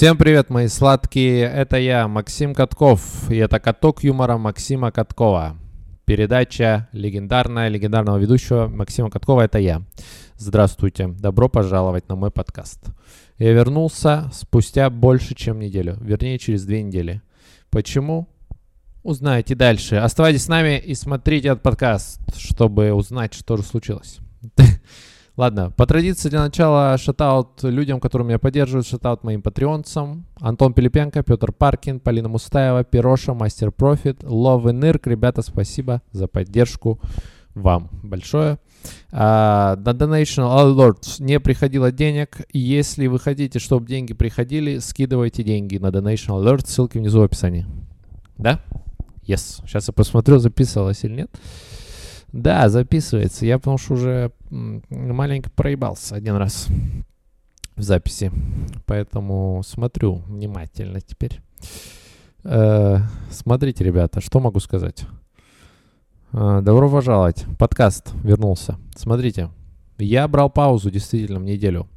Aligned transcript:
Всем 0.00 0.16
привет, 0.16 0.48
мои 0.48 0.66
сладкие. 0.66 1.42
Это 1.42 1.76
я, 1.76 2.08
Максим 2.08 2.54
Катков. 2.54 3.30
И 3.30 3.36
это 3.36 3.60
каток 3.60 4.02
юмора 4.02 4.38
Максима 4.38 4.90
Каткова. 4.90 5.58
Передача 6.06 6.88
легендарная, 6.92 7.68
легендарного 7.68 8.16
ведущего 8.16 8.66
Максима 8.66 9.10
Каткова. 9.10 9.42
Это 9.42 9.58
я. 9.58 9.82
Здравствуйте. 10.38 11.08
Добро 11.08 11.50
пожаловать 11.50 12.08
на 12.08 12.16
мой 12.16 12.30
подкаст. 12.30 12.80
Я 13.36 13.52
вернулся 13.52 14.30
спустя 14.32 14.88
больше, 14.88 15.34
чем 15.34 15.58
неделю. 15.58 15.98
Вернее, 16.00 16.38
через 16.38 16.64
две 16.64 16.82
недели. 16.82 17.20
Почему? 17.68 18.26
Узнаете 19.02 19.54
дальше. 19.54 19.96
Оставайтесь 19.96 20.44
с 20.44 20.48
нами 20.48 20.78
и 20.78 20.94
смотрите 20.94 21.48
этот 21.48 21.62
подкаст, 21.62 22.22
чтобы 22.38 22.94
узнать, 22.94 23.34
что 23.34 23.58
же 23.58 23.64
случилось. 23.64 24.20
Ладно, 25.40 25.70
по 25.70 25.86
традиции 25.86 26.28
для 26.28 26.40
начала 26.40 26.98
шатаут 26.98 27.62
людям, 27.62 27.98
которые 27.98 28.28
меня 28.28 28.38
поддерживают, 28.38 28.86
шатаут 28.86 29.24
моим 29.24 29.40
патреонцам. 29.40 30.26
Антон 30.38 30.74
Пилипенко, 30.74 31.22
Петр 31.22 31.50
Паркин, 31.50 31.98
Полина 31.98 32.28
Мустаева, 32.28 32.84
Пироша, 32.84 33.32
Мастер 33.32 33.72
Профит, 33.72 34.22
Love 34.22 34.68
и 34.68 34.72
Нырк. 34.74 35.06
Ребята, 35.06 35.40
спасибо 35.40 36.02
за 36.12 36.28
поддержку 36.28 37.00
вам 37.54 37.88
большое. 38.02 38.58
Uh, 39.12 39.76
на 39.76 39.92
Donation 39.92 40.44
Alerts 40.44 41.22
не 41.22 41.40
приходило 41.40 41.90
денег. 41.90 42.42
Если 42.52 43.06
вы 43.06 43.18
хотите, 43.18 43.58
чтобы 43.60 43.86
деньги 43.86 44.12
приходили, 44.12 44.76
скидывайте 44.76 45.42
деньги 45.42 45.78
на 45.78 45.86
Donation 45.86 46.38
Alerts. 46.38 46.66
Ссылки 46.66 46.98
внизу 46.98 47.20
в 47.20 47.22
описании. 47.22 47.64
Да? 48.36 48.60
Yes. 49.26 49.62
Сейчас 49.64 49.88
я 49.88 49.94
посмотрю, 49.94 50.38
записывалось 50.38 51.02
или 51.04 51.14
нет. 51.14 51.30
Да, 52.32 52.68
записывается. 52.68 53.46
Я 53.46 53.58
потому 53.58 53.78
что 53.78 53.94
уже 53.94 54.32
маленько 54.50 55.50
проебался 55.50 56.14
один 56.14 56.36
раз 56.36 56.68
в 57.76 57.82
записи. 57.82 58.30
Поэтому 58.86 59.62
смотрю 59.64 60.16
внимательно 60.26 61.00
теперь. 61.00 61.40
Э, 62.44 62.98
смотрите, 63.30 63.84
ребята, 63.84 64.20
что 64.20 64.40
могу 64.40 64.60
сказать. 64.60 65.04
Э, 66.32 66.60
добро 66.62 66.88
пожаловать. 66.88 67.44
Подкаст 67.58 68.12
вернулся. 68.22 68.78
Смотрите, 68.94 69.50
я 69.98 70.26
брал 70.28 70.50
паузу 70.50 70.90
действительно 70.90 71.40
в 71.40 71.44
неделю. 71.44 71.88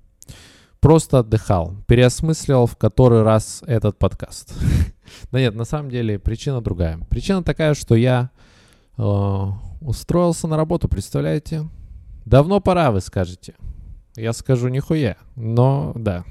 Просто 0.79 1.19
отдыхал. 1.19 1.75
Переосмысливал 1.87 2.65
в 2.65 2.75
который 2.75 3.21
раз 3.23 3.63
этот 3.67 3.97
подкаст. 3.97 4.53
Да 5.31 5.39
нет, 5.39 5.53
на 5.53 5.65
самом 5.65 5.91
деле 5.91 6.17
причина 6.17 6.59
другая. 6.59 6.97
Причина 7.09 7.43
такая, 7.43 7.75
что 7.75 7.93
я 7.93 8.31
устроился 8.97 10.47
на 10.47 10.57
работу, 10.57 10.87
представляете? 10.87 11.67
Давно 12.25 12.59
пора, 12.59 12.91
вы 12.91 13.01
скажете. 13.01 13.55
Я 14.15 14.33
скажу 14.33 14.67
нихуя, 14.67 15.17
но 15.35 15.93
да, 15.95 16.23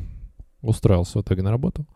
устроился 0.63 1.19
в 1.19 1.23
итоге 1.23 1.43
на 1.43 1.51
работу. 1.51 1.87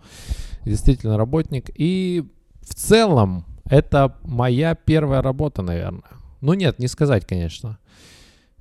Действительно 0.65 1.17
работник. 1.17 1.71
И 1.75 2.25
в 2.61 2.75
целом 2.75 3.45
это 3.65 4.17
моя 4.25 4.75
первая 4.75 5.23
работа, 5.23 5.63
наверное. 5.63 6.03
Ну 6.41 6.55
нет, 6.55 6.79
не 6.79 6.89
сказать, 6.89 7.25
конечно. 7.25 7.79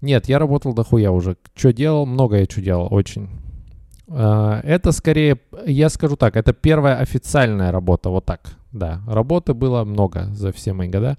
Нет, 0.01 0.29
я 0.29 0.39
работал 0.39 0.73
дохуя 0.73 1.11
уже. 1.11 1.37
Что 1.55 1.73
делал? 1.73 2.05
Много 2.05 2.37
я 2.37 2.45
что 2.45 2.61
делал, 2.61 2.87
очень. 2.91 3.29
А, 4.07 4.61
это 4.63 4.91
скорее, 4.91 5.39
я 5.65 5.89
скажу 5.89 6.15
так, 6.15 6.35
это 6.35 6.53
первая 6.53 6.97
официальная 6.97 7.71
работа, 7.71 8.09
вот 8.09 8.25
так. 8.25 8.41
Да, 8.71 9.01
работы 9.07 9.53
было 9.53 9.83
много 9.83 10.25
за 10.33 10.51
все 10.51 10.73
мои 10.73 10.89
года. 10.89 11.17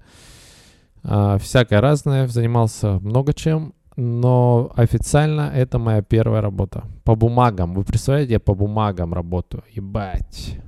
А, 1.09 1.37
всякое 1.37 1.79
разное, 1.79 2.27
занимался 2.27 2.99
много 2.99 3.33
чем, 3.33 3.73
но 3.95 4.73
официально 4.75 5.49
это 5.55 5.79
моя 5.79 6.01
первая 6.01 6.41
работа. 6.41 6.83
По 7.05 7.15
бумагам. 7.15 7.73
Вы 7.73 7.85
представляете, 7.85 8.33
я 8.33 8.39
по 8.41 8.53
бумагам 8.53 9.13
работаю. 9.13 9.63
Ебать. 9.71 10.59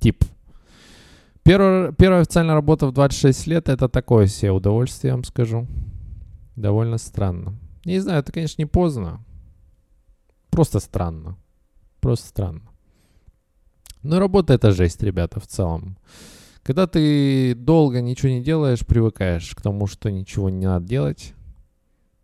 Тип. 0.00 0.22
Первая, 1.44 1.92
первая 1.92 2.20
официальная 2.20 2.54
работа 2.54 2.86
в 2.86 2.92
26 2.92 3.46
лет 3.46 3.68
это 3.70 3.88
такое 3.88 4.26
себе 4.26 4.52
удовольствие, 4.52 5.10
я 5.10 5.14
вам 5.14 5.24
скажу. 5.24 5.66
Довольно 6.54 6.98
странно. 6.98 7.54
Не 7.86 8.00
знаю, 8.00 8.20
это, 8.20 8.32
конечно, 8.32 8.60
не 8.60 8.66
поздно. 8.66 9.24
Просто 10.50 10.78
странно. 10.78 11.38
Просто 12.00 12.28
странно. 12.28 12.60
Но 14.02 14.18
работа 14.18 14.52
это 14.52 14.72
жесть, 14.72 15.02
ребята, 15.02 15.40
в 15.40 15.46
целом. 15.46 15.96
Когда 16.62 16.86
ты 16.86 17.54
долго 17.56 18.00
ничего 18.00 18.30
не 18.30 18.42
делаешь, 18.42 18.86
привыкаешь 18.86 19.54
к 19.54 19.60
тому, 19.60 19.88
что 19.88 20.10
ничего 20.10 20.48
не 20.48 20.66
надо 20.66 20.86
делать 20.86 21.34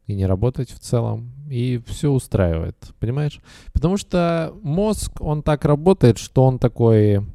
и 0.06 0.14
не 0.14 0.26
работать 0.26 0.70
в 0.70 0.78
целом, 0.78 1.32
и 1.50 1.82
все 1.86 2.10
устраивает, 2.10 2.76
понимаешь? 3.00 3.40
Потому 3.72 3.96
что 3.96 4.54
мозг, 4.62 5.20
он 5.20 5.42
так 5.42 5.64
работает, 5.64 6.18
что 6.18 6.44
он 6.44 6.58
такой... 6.58 7.26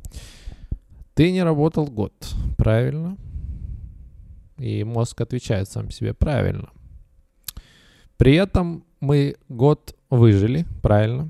Ты 1.14 1.32
не 1.32 1.44
работал 1.44 1.86
год, 1.86 2.14
правильно? 2.58 3.18
И 4.58 4.84
мозг 4.84 5.20
отвечает 5.22 5.70
сам 5.70 5.92
себе 5.92 6.14
правильно. 6.14 6.70
При 8.18 8.36
этом 8.36 8.86
мы 9.02 9.36
год 9.50 9.96
выжили, 10.10 10.66
правильно? 10.82 11.30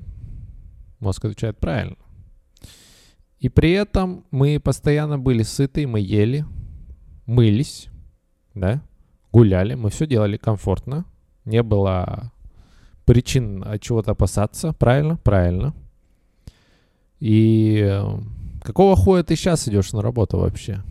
Мозг 1.00 1.24
отвечает 1.24 1.58
правильно. 1.58 1.96
И 3.44 3.50
при 3.50 3.72
этом 3.72 4.24
мы 4.30 4.58
постоянно 4.58 5.18
были 5.18 5.42
сыты, 5.42 5.86
мы 5.86 6.00
ели, 6.00 6.46
мылись, 7.26 7.88
да, 8.54 8.80
гуляли, 9.32 9.74
мы 9.74 9.90
все 9.90 10.06
делали 10.06 10.38
комфортно. 10.38 11.04
Не 11.44 11.62
было 11.62 12.32
причин 13.04 13.62
от 13.62 13.82
чего-то 13.82 14.12
опасаться, 14.12 14.72
правильно? 14.72 15.18
Правильно. 15.18 15.74
И 17.20 17.82
э, 17.86 18.02
какого 18.62 18.96
хуя 18.96 19.22
ты 19.22 19.36
сейчас 19.36 19.68
идешь 19.68 19.92
на 19.92 20.00
работу 20.00 20.38
вообще? 20.38 20.82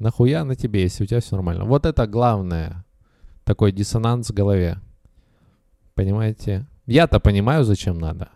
Нахуя 0.00 0.42
на 0.42 0.56
тебе, 0.56 0.82
если 0.82 1.04
у 1.04 1.06
тебя 1.06 1.20
все 1.20 1.36
нормально? 1.36 1.64
Вот 1.64 1.86
это 1.86 2.08
главное. 2.08 2.84
Такой 3.44 3.70
диссонанс 3.70 4.30
в 4.30 4.34
голове. 4.34 4.80
Понимаете? 5.94 6.66
Я-то 6.86 7.20
понимаю, 7.20 7.62
зачем 7.62 8.00
надо. 8.00 8.30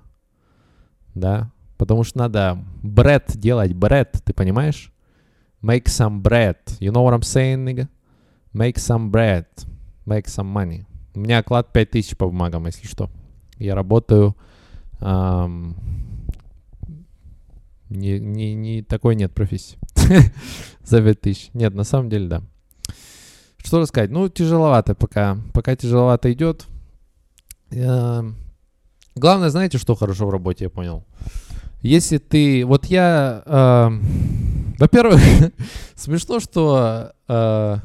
Да? 1.17 1.51
Потому 1.85 2.03
что 2.03 2.17
надо 2.17 2.65
бред 2.83 3.33
делать, 3.35 3.75
бред, 3.75 4.23
ты 4.25 4.33
понимаешь? 4.33 4.91
Make 5.63 5.85
some 5.85 6.23
bread. 6.23 6.57
You 6.81 6.91
know 6.93 7.05
what 7.05 7.13
I'm 7.13 7.21
saying, 7.21 7.63
nigga? 7.63 7.89
Make 8.55 8.77
some 8.77 9.11
bread. 9.11 9.45
Make 10.07 10.25
some 10.25 10.51
money. 10.51 10.87
У 11.15 11.21
меня 11.21 11.41
оклад 11.41 11.75
5000 11.75 12.17
по 12.17 12.27
бумагам, 12.27 12.65
если 12.65 12.87
что. 12.87 13.11
Я 13.59 13.75
работаю... 13.75 14.35
Эм, 15.01 15.77
не, 17.91 18.19
не, 18.19 18.55
не 18.55 18.83
такой 18.83 19.15
нет 19.15 19.35
профессии. 19.35 19.77
За 20.85 21.03
5000. 21.03 21.51
Нет, 21.53 21.75
на 21.75 21.85
самом 21.85 22.09
деле, 22.09 22.29
да. 22.29 22.43
Что 23.59 23.79
рассказать? 23.79 24.11
Ну, 24.11 24.31
тяжеловато 24.31 24.95
пока. 24.95 25.37
Пока 25.53 25.77
тяжеловато 25.77 26.33
идет. 26.33 26.65
Э, 27.73 28.23
главное, 29.15 29.51
знаете, 29.51 29.77
что 29.77 29.95
хорошо 29.95 30.27
в 30.27 30.31
работе, 30.31 30.65
я 30.65 30.71
понял? 30.71 31.05
Если 31.85 32.19
ты... 32.19 32.65
Вот 32.65 32.87
я... 32.87 33.43
Э, 33.45 33.91
во-первых, 34.79 35.21
смешно, 35.95 36.41
что... 36.41 37.13
Э, 37.29 37.77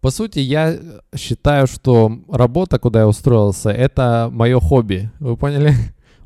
по 0.00 0.10
сути, 0.10 0.40
я 0.40 0.78
считаю, 1.16 1.66
что 1.66 2.20
работа, 2.28 2.78
куда 2.78 3.00
я 3.00 3.08
устроился, 3.08 3.70
это 3.70 4.28
мое 4.32 4.58
хобби. 4.60 5.10
Вы 5.20 5.36
поняли? 5.36 5.74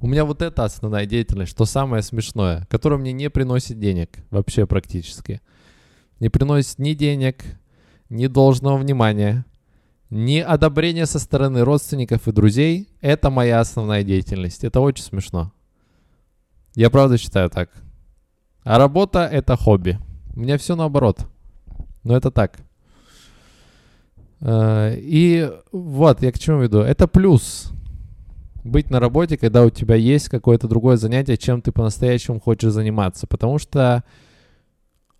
У 0.00 0.06
меня 0.06 0.24
вот 0.24 0.40
это 0.40 0.64
основная 0.64 1.06
деятельность, 1.06 1.52
что 1.52 1.64
самое 1.64 2.02
смешное, 2.02 2.66
которое 2.70 2.96
мне 2.96 3.12
не 3.12 3.30
приносит 3.30 3.78
денег 3.78 4.10
вообще 4.30 4.66
практически. 4.66 5.40
Не 6.20 6.30
приносит 6.30 6.78
ни 6.78 6.94
денег, 6.94 7.44
ни 8.08 8.26
должного 8.28 8.78
внимания, 8.78 9.44
ни 10.08 10.38
одобрения 10.38 11.06
со 11.06 11.18
стороны 11.18 11.64
родственников 11.64 12.28
и 12.28 12.32
друзей. 12.32 12.88
Это 13.00 13.30
моя 13.30 13.60
основная 13.60 14.02
деятельность. 14.04 14.64
Это 14.64 14.80
очень 14.80 15.04
смешно. 15.04 15.52
Я 16.74 16.90
правда 16.90 17.18
считаю 17.18 17.50
так. 17.50 17.70
А 18.64 18.78
работа— 18.78 19.28
это 19.32 19.56
хобби. 19.56 19.98
У 20.34 20.40
меня 20.40 20.56
все 20.56 20.76
наоборот. 20.76 21.26
Но 22.04 22.16
это 22.16 22.30
так. 22.30 22.58
Э, 24.40 24.94
и 24.96 25.50
вот, 25.70 26.22
я 26.22 26.32
к 26.32 26.38
чему 26.38 26.60
веду. 26.60 26.80
Это 26.80 27.06
плюс. 27.06 27.70
Быть 28.64 28.90
на 28.90 29.00
работе, 29.00 29.36
когда 29.36 29.64
у 29.64 29.70
тебя 29.70 29.96
есть 29.96 30.28
какое-то 30.28 30.68
другое 30.68 30.96
занятие, 30.96 31.36
чем 31.36 31.60
ты 31.60 31.72
по-настоящему 31.72 32.40
хочешь 32.40 32.72
заниматься. 32.72 33.26
Потому 33.26 33.58
что 33.58 34.04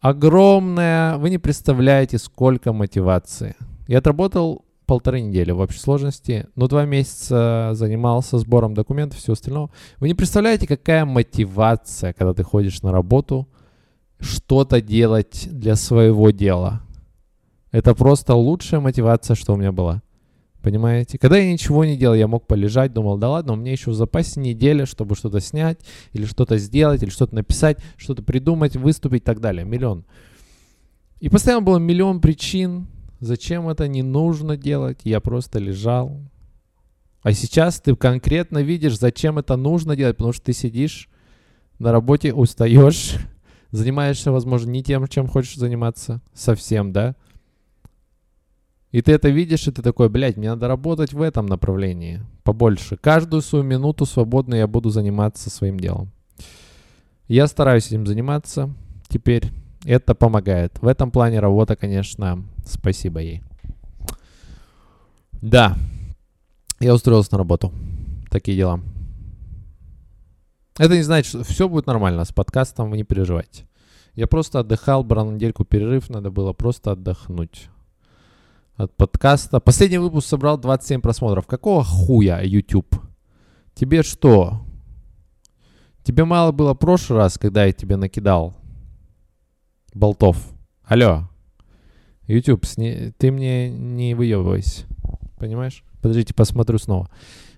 огромное, 0.01 1.17
вы 1.19 1.31
не 1.31 1.39
представляете, 1.39 2.19
сколько 2.19 2.73
мотивации. 2.73 3.57
Я 3.89 3.99
отработал 3.99 4.65
полторы 4.87 5.21
недели 5.21 5.51
в 5.51 5.61
общей 5.61 5.79
сложности, 5.79 6.47
но 6.57 6.69
два 6.69 6.85
месяца 6.85 7.71
занимался 7.75 8.39
сбором 8.39 8.75
документов, 8.75 9.19
и 9.19 9.23
всего 9.23 9.35
остального. 9.35 9.71
Вы 9.99 10.09
не 10.09 10.15
представляете, 10.15 10.67
какая 10.67 11.05
мотивация, 11.05 12.13
когда 12.13 12.35
ты 12.35 12.43
ходишь 12.43 12.83
на 12.83 12.93
работу, 12.93 13.49
что-то 14.21 14.81
делать 14.81 15.49
для 15.51 15.77
своего 15.77 16.31
дела. 16.31 16.83
Это 17.71 17.95
просто 17.95 18.35
лучшая 18.35 18.81
мотивация, 18.81 19.35
что 19.35 19.55
у 19.55 19.57
меня 19.57 19.73
была. 19.73 20.03
Понимаете? 20.63 21.19
Когда 21.19 21.39
я 21.39 21.53
ничего 21.53 21.85
не 21.85 21.97
делал, 21.97 22.15
я 22.15 22.29
мог 22.29 22.47
полежать, 22.47 22.93
думал, 22.93 23.19
да 23.19 23.31
ладно, 23.31 23.55
у 23.55 23.57
меня 23.57 23.73
еще 23.73 23.91
в 23.91 23.95
запасе 23.95 24.39
неделя, 24.39 24.87
чтобы 24.87 25.17
что-то 25.17 25.41
снять, 25.41 25.81
или 26.13 26.25
что-то 26.25 26.57
сделать, 26.57 27.03
или 27.03 27.11
что-то 27.11 27.35
написать, 27.35 27.79
что-то 27.97 28.23
придумать, 28.23 28.77
выступить 28.77 29.23
и 29.23 29.25
так 29.25 29.41
далее. 29.41 29.65
Миллион. 29.65 30.05
И 31.19 31.29
постоянно 31.29 31.63
было 31.63 31.79
миллион 31.79 32.21
причин, 32.21 32.87
зачем 33.23 33.69
это 33.69 33.89
не 33.89 34.03
нужно 34.03 34.57
делать. 34.57 35.01
Я 35.05 35.21
просто 35.21 35.59
лежал. 35.59 36.21
А 37.23 37.33
сейчас 37.33 37.81
ты 37.81 37.95
конкретно 37.95 38.59
видишь, 38.59 38.99
зачем 38.99 39.39
это 39.39 39.57
нужно 39.57 39.97
делать, 39.97 40.17
потому 40.17 40.33
что 40.33 40.47
ты 40.47 40.53
сидишь 40.53 41.09
на 41.79 41.93
работе, 41.93 42.35
устаешь, 42.35 43.15
занимаешься, 43.71 44.33
возможно, 44.33 44.71
не 44.71 44.83
тем, 44.83 45.07
чем 45.07 45.29
хочешь 45.29 45.57
заниматься 45.57 46.21
совсем, 46.35 46.93
да? 46.93 47.15
И 48.91 49.01
ты 49.01 49.13
это 49.13 49.31
видишь, 49.31 49.69
и 49.69 49.71
ты 49.71 49.81
такой, 49.83 50.11
блядь, 50.11 50.37
мне 50.37 50.51
надо 50.51 50.69
работать 50.69 51.13
в 51.13 51.23
этом 51.23 51.47
направлении 51.47 52.21
побольше. 52.43 52.97
Каждую 52.97 53.41
свою 53.41 53.65
минуту 53.65 54.05
свободно 54.05 54.57
я 54.57 54.67
буду 54.67 54.91
заниматься 54.91 55.49
своим 55.49 55.79
делом. 55.79 56.11
Я 57.29 57.47
стараюсь 57.47 57.87
этим 57.87 58.05
заниматься 58.07 58.75
теперь. 59.09 59.51
Это 59.85 60.15
помогает. 60.15 60.79
В 60.83 60.87
этом 60.87 61.11
плане 61.11 61.41
работа, 61.41 61.77
конечно, 61.77 62.45
спасибо 62.65 63.21
ей. 63.21 63.43
Да, 65.41 65.77
я 66.81 66.95
устроился 66.95 67.33
на 67.33 67.39
работу. 67.39 67.73
Такие 68.31 68.57
дела. 68.57 68.81
Это 70.79 70.97
не 70.97 71.03
значит, 71.03 71.27
что 71.27 71.45
все 71.45 71.69
будет 71.69 71.87
нормально 71.87 72.25
с 72.25 72.33
подкастом, 72.33 72.91
вы 72.91 72.97
не 72.97 73.05
переживайте. 73.05 73.67
Я 74.15 74.27
просто 74.27 74.61
отдыхал, 74.61 75.05
брал 75.05 75.31
недельку 75.31 75.65
перерыв, 75.65 76.11
надо 76.11 76.31
было 76.31 76.53
просто 76.53 76.93
отдохнуть 76.93 77.69
от 78.77 78.95
подкаста. 78.97 79.61
Последний 79.61 79.99
выпуск 79.99 80.29
собрал 80.29 80.59
27 80.59 81.01
просмотров. 81.01 81.47
Какого 81.47 81.85
хуя, 81.85 82.41
YouTube? 82.43 82.95
Тебе 83.75 84.03
что? 84.03 84.63
Тебе 86.05 86.25
мало 86.25 86.53
было 86.53 86.75
в 86.75 86.79
прошлый 86.79 87.19
раз, 87.19 87.39
когда 87.39 87.65
я 87.65 87.73
тебе 87.73 87.97
накидал 87.97 88.55
болтов? 89.95 90.37
Алло. 90.85 91.29
YouTube, 92.27 92.65
сни... 92.67 93.13
ты 93.19 93.31
мне 93.31 93.71
не 93.71 94.15
выебывайся. 94.15 94.87
Понимаешь? 95.39 95.85
Подождите, 96.01 96.35
посмотрю 96.35 96.79
снова. 96.79 97.11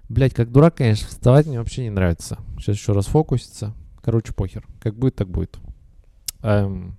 Блять, 0.09 0.35
как 0.35 0.51
дурак, 0.51 0.77
конечно, 0.77 1.09
вставать 1.09 1.47
мне 1.47 1.59
вообще 1.59 1.83
не 1.85 1.91
нравится. 1.91 2.39
Сейчас 2.59 2.77
еще 2.77 2.93
раз 2.93 3.07
фокусится. 3.07 3.75
Короче, 4.03 4.33
похер. 4.33 4.67
Как 4.81 4.95
будет, 4.95 5.17
так 5.17 5.29
будет. 5.29 5.59
Эм, 6.43 6.97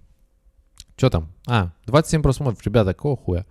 что 0.98 1.10
там? 1.10 1.32
А, 1.48 1.74
27 1.86 2.22
просмотров. 2.22 2.66
Ребята, 2.66 2.94
какого 2.94 3.16
хуя? 3.16 3.46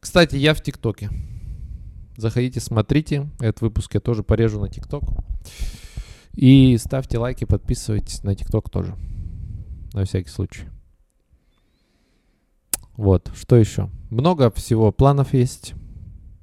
Кстати, 0.00 0.36
я 0.36 0.52
в 0.52 0.62
ТикТоке. 0.62 1.10
Заходите, 2.16 2.60
смотрите. 2.60 3.30
Этот 3.40 3.62
выпуск 3.62 3.94
я 3.94 4.00
тоже 4.00 4.22
порежу 4.22 4.60
на 4.60 4.68
ТикТок. 4.68 5.04
И 6.32 6.76
ставьте 6.78 7.18
лайки, 7.18 7.44
подписывайтесь 7.44 8.22
на 8.22 8.34
ТикТок 8.34 8.68
тоже. 8.68 8.94
На 9.92 10.04
всякий 10.04 10.28
случай. 10.28 10.64
Вот, 12.96 13.30
что 13.34 13.56
еще? 13.56 13.90
Много 14.10 14.50
всего 14.50 14.92
планов 14.92 15.34
есть. 15.34 15.74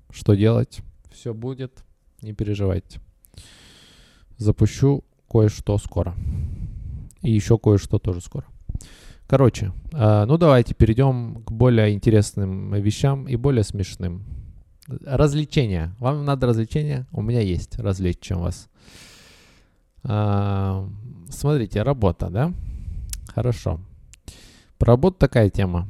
Что 0.09 0.33
делать? 0.33 0.81
Все 1.11 1.33
будет. 1.33 1.83
Не 2.21 2.33
переживайте. 2.33 2.99
Запущу 4.37 5.03
кое-что 5.29 5.77
скоро. 5.77 6.13
И 7.21 7.31
еще 7.31 7.57
кое-что 7.57 7.99
тоже 7.99 8.21
скоро. 8.21 8.45
Короче, 9.27 9.71
э, 9.93 10.25
ну 10.25 10.37
давайте 10.37 10.73
перейдем 10.73 11.43
к 11.45 11.51
более 11.51 11.93
интересным 11.93 12.73
вещам 12.73 13.27
и 13.29 13.37
более 13.37 13.63
смешным. 13.63 14.25
Развлечения. 14.87 15.95
Вам 15.99 16.25
надо 16.25 16.47
развлечения? 16.47 17.07
У 17.13 17.21
меня 17.21 17.39
есть 17.39 17.79
развлечь, 17.79 18.19
чем 18.19 18.41
вас. 18.41 18.67
Э, 20.03 20.85
смотрите, 21.29 21.81
работа, 21.83 22.29
да? 22.29 22.53
Хорошо. 23.27 23.79
Про 24.77 24.93
работу 24.93 25.17
такая 25.17 25.49
тема. 25.49 25.87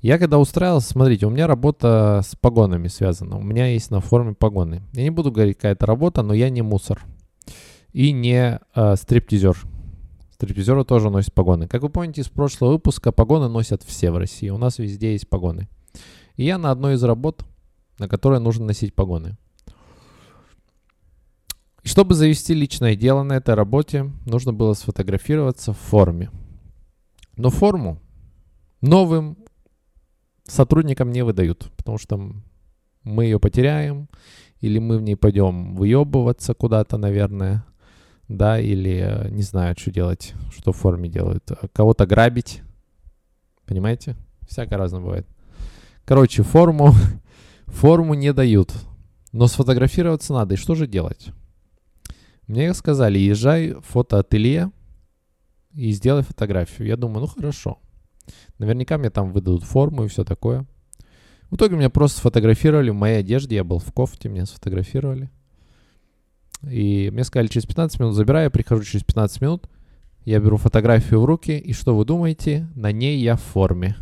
Я 0.00 0.18
когда 0.18 0.38
устраивался, 0.38 0.88
смотрите, 0.88 1.26
у 1.26 1.30
меня 1.30 1.46
работа 1.46 2.22
с 2.24 2.34
погонами 2.34 2.88
связана. 2.88 3.36
У 3.36 3.42
меня 3.42 3.66
есть 3.66 3.90
на 3.90 4.00
форме 4.00 4.34
погоны. 4.34 4.82
Я 4.94 5.02
не 5.02 5.10
буду 5.10 5.30
говорить, 5.30 5.56
какая 5.56 5.72
это 5.72 5.84
работа, 5.84 6.22
но 6.22 6.32
я 6.32 6.48
не 6.48 6.62
мусор. 6.62 7.02
И 7.92 8.12
не 8.12 8.60
э, 8.74 8.96
стриптизер. 8.96 9.58
Стриптизеры 10.30 10.84
тоже 10.84 11.10
носят 11.10 11.34
погоны. 11.34 11.68
Как 11.68 11.82
вы 11.82 11.90
помните 11.90 12.22
из 12.22 12.28
прошлого 12.28 12.72
выпуска, 12.72 13.12
погоны 13.12 13.48
носят 13.48 13.82
все 13.82 14.10
в 14.10 14.16
России. 14.16 14.48
У 14.48 14.56
нас 14.56 14.78
везде 14.78 15.12
есть 15.12 15.28
погоны. 15.28 15.68
И 16.36 16.44
я 16.44 16.56
на 16.56 16.70
одной 16.70 16.94
из 16.94 17.04
работ, 17.04 17.44
на 17.98 18.08
которой 18.08 18.40
нужно 18.40 18.64
носить 18.64 18.94
погоны. 18.94 19.36
Чтобы 21.82 22.14
завести 22.14 22.54
личное 22.54 22.96
дело 22.96 23.22
на 23.22 23.34
этой 23.34 23.54
работе, 23.54 24.10
нужно 24.24 24.54
было 24.54 24.72
сфотографироваться 24.72 25.74
в 25.74 25.78
форме. 25.78 26.30
Но 27.36 27.50
форму 27.50 28.00
новым 28.80 29.36
сотрудникам 30.50 31.10
не 31.12 31.22
выдают, 31.22 31.70
потому 31.76 31.98
что 31.98 32.32
мы 33.04 33.24
ее 33.24 33.38
потеряем, 33.38 34.08
или 34.60 34.78
мы 34.78 34.98
в 34.98 35.02
ней 35.02 35.16
пойдем 35.16 35.74
выебываться 35.74 36.54
куда-то, 36.54 36.98
наверное, 36.98 37.64
да, 38.28 38.60
или 38.60 39.00
э, 39.02 39.30
не 39.30 39.42
знают, 39.42 39.78
что 39.78 39.90
делать, 39.90 40.34
что 40.56 40.72
в 40.72 40.76
форме 40.76 41.08
делают. 41.08 41.50
Э, 41.50 41.56
кого-то 41.72 42.06
грабить, 42.06 42.62
понимаете? 43.66 44.16
Всякое 44.48 44.76
разное 44.76 45.00
бывает. 45.00 45.26
Короче, 46.04 46.42
форму, 46.42 46.92
форму 47.66 48.14
не 48.14 48.32
дают, 48.32 48.72
но 49.32 49.46
сфотографироваться 49.46 50.32
надо. 50.32 50.54
И 50.54 50.58
что 50.58 50.74
же 50.74 50.86
делать? 50.86 51.30
Мне 52.46 52.74
сказали, 52.74 53.18
езжай 53.18 53.74
в 53.74 53.82
фотоателье 53.82 54.70
и 55.72 55.92
сделай 55.92 56.22
фотографию. 56.22 56.88
Я 56.88 56.96
думаю, 56.96 57.20
ну 57.20 57.26
хорошо. 57.26 57.78
Наверняка 58.58 58.98
мне 58.98 59.10
там 59.10 59.32
выдадут 59.32 59.64
форму 59.64 60.04
и 60.04 60.08
все 60.08 60.24
такое. 60.24 60.66
В 61.50 61.56
итоге 61.56 61.76
меня 61.76 61.90
просто 61.90 62.18
сфотографировали 62.18 62.90
в 62.90 62.94
моей 62.94 63.18
одежде. 63.18 63.56
Я 63.56 63.64
был 63.64 63.78
в 63.78 63.92
кофте, 63.92 64.28
меня 64.28 64.46
сфотографировали. 64.46 65.30
И 66.62 67.10
мне 67.12 67.24
сказали, 67.24 67.48
через 67.48 67.66
15 67.66 67.98
минут 68.00 68.14
забираю, 68.14 68.44
я 68.44 68.50
прихожу 68.50 68.82
через 68.84 69.02
15 69.04 69.40
минут, 69.40 69.68
я 70.24 70.38
беру 70.40 70.58
фотографию 70.58 71.20
в 71.20 71.24
руки, 71.24 71.56
и 71.56 71.72
что 71.72 71.96
вы 71.96 72.04
думаете? 72.04 72.68
На 72.74 72.92
ней 72.92 73.18
я 73.18 73.36
в 73.36 73.42
форме. 73.42 73.96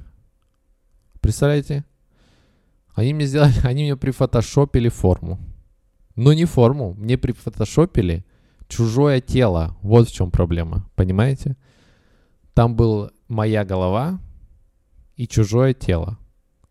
Представляете? 1.20 1.84
Они 2.94 3.14
мне 3.14 3.26
сделали, 3.26 3.54
они 3.64 3.84
мне 3.84 3.96
прифотошопили 3.96 4.88
форму. 4.88 5.38
Ну 6.16 6.32
не 6.32 6.46
форму, 6.46 6.94
мне 6.94 7.16
прифотошопили 7.16 8.24
чужое 8.66 9.20
тело. 9.20 9.76
Вот 9.82 10.08
в 10.08 10.12
чем 10.12 10.32
проблема, 10.32 10.90
понимаете? 10.96 11.56
Там 12.54 12.74
был 12.74 13.10
моя 13.28 13.64
голова 13.64 14.20
и 15.16 15.26
чужое 15.26 15.74
тело. 15.74 16.18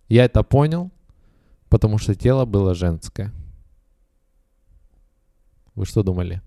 Я 0.10 0.26
это 0.26 0.44
понял, 0.44 0.92
потому 1.70 1.98
что 1.98 2.16
тело 2.16 2.46
было 2.46 2.74
женское. 2.74 3.34
Вы 5.76 5.86
что 5.86 6.04
думали? 6.04 6.42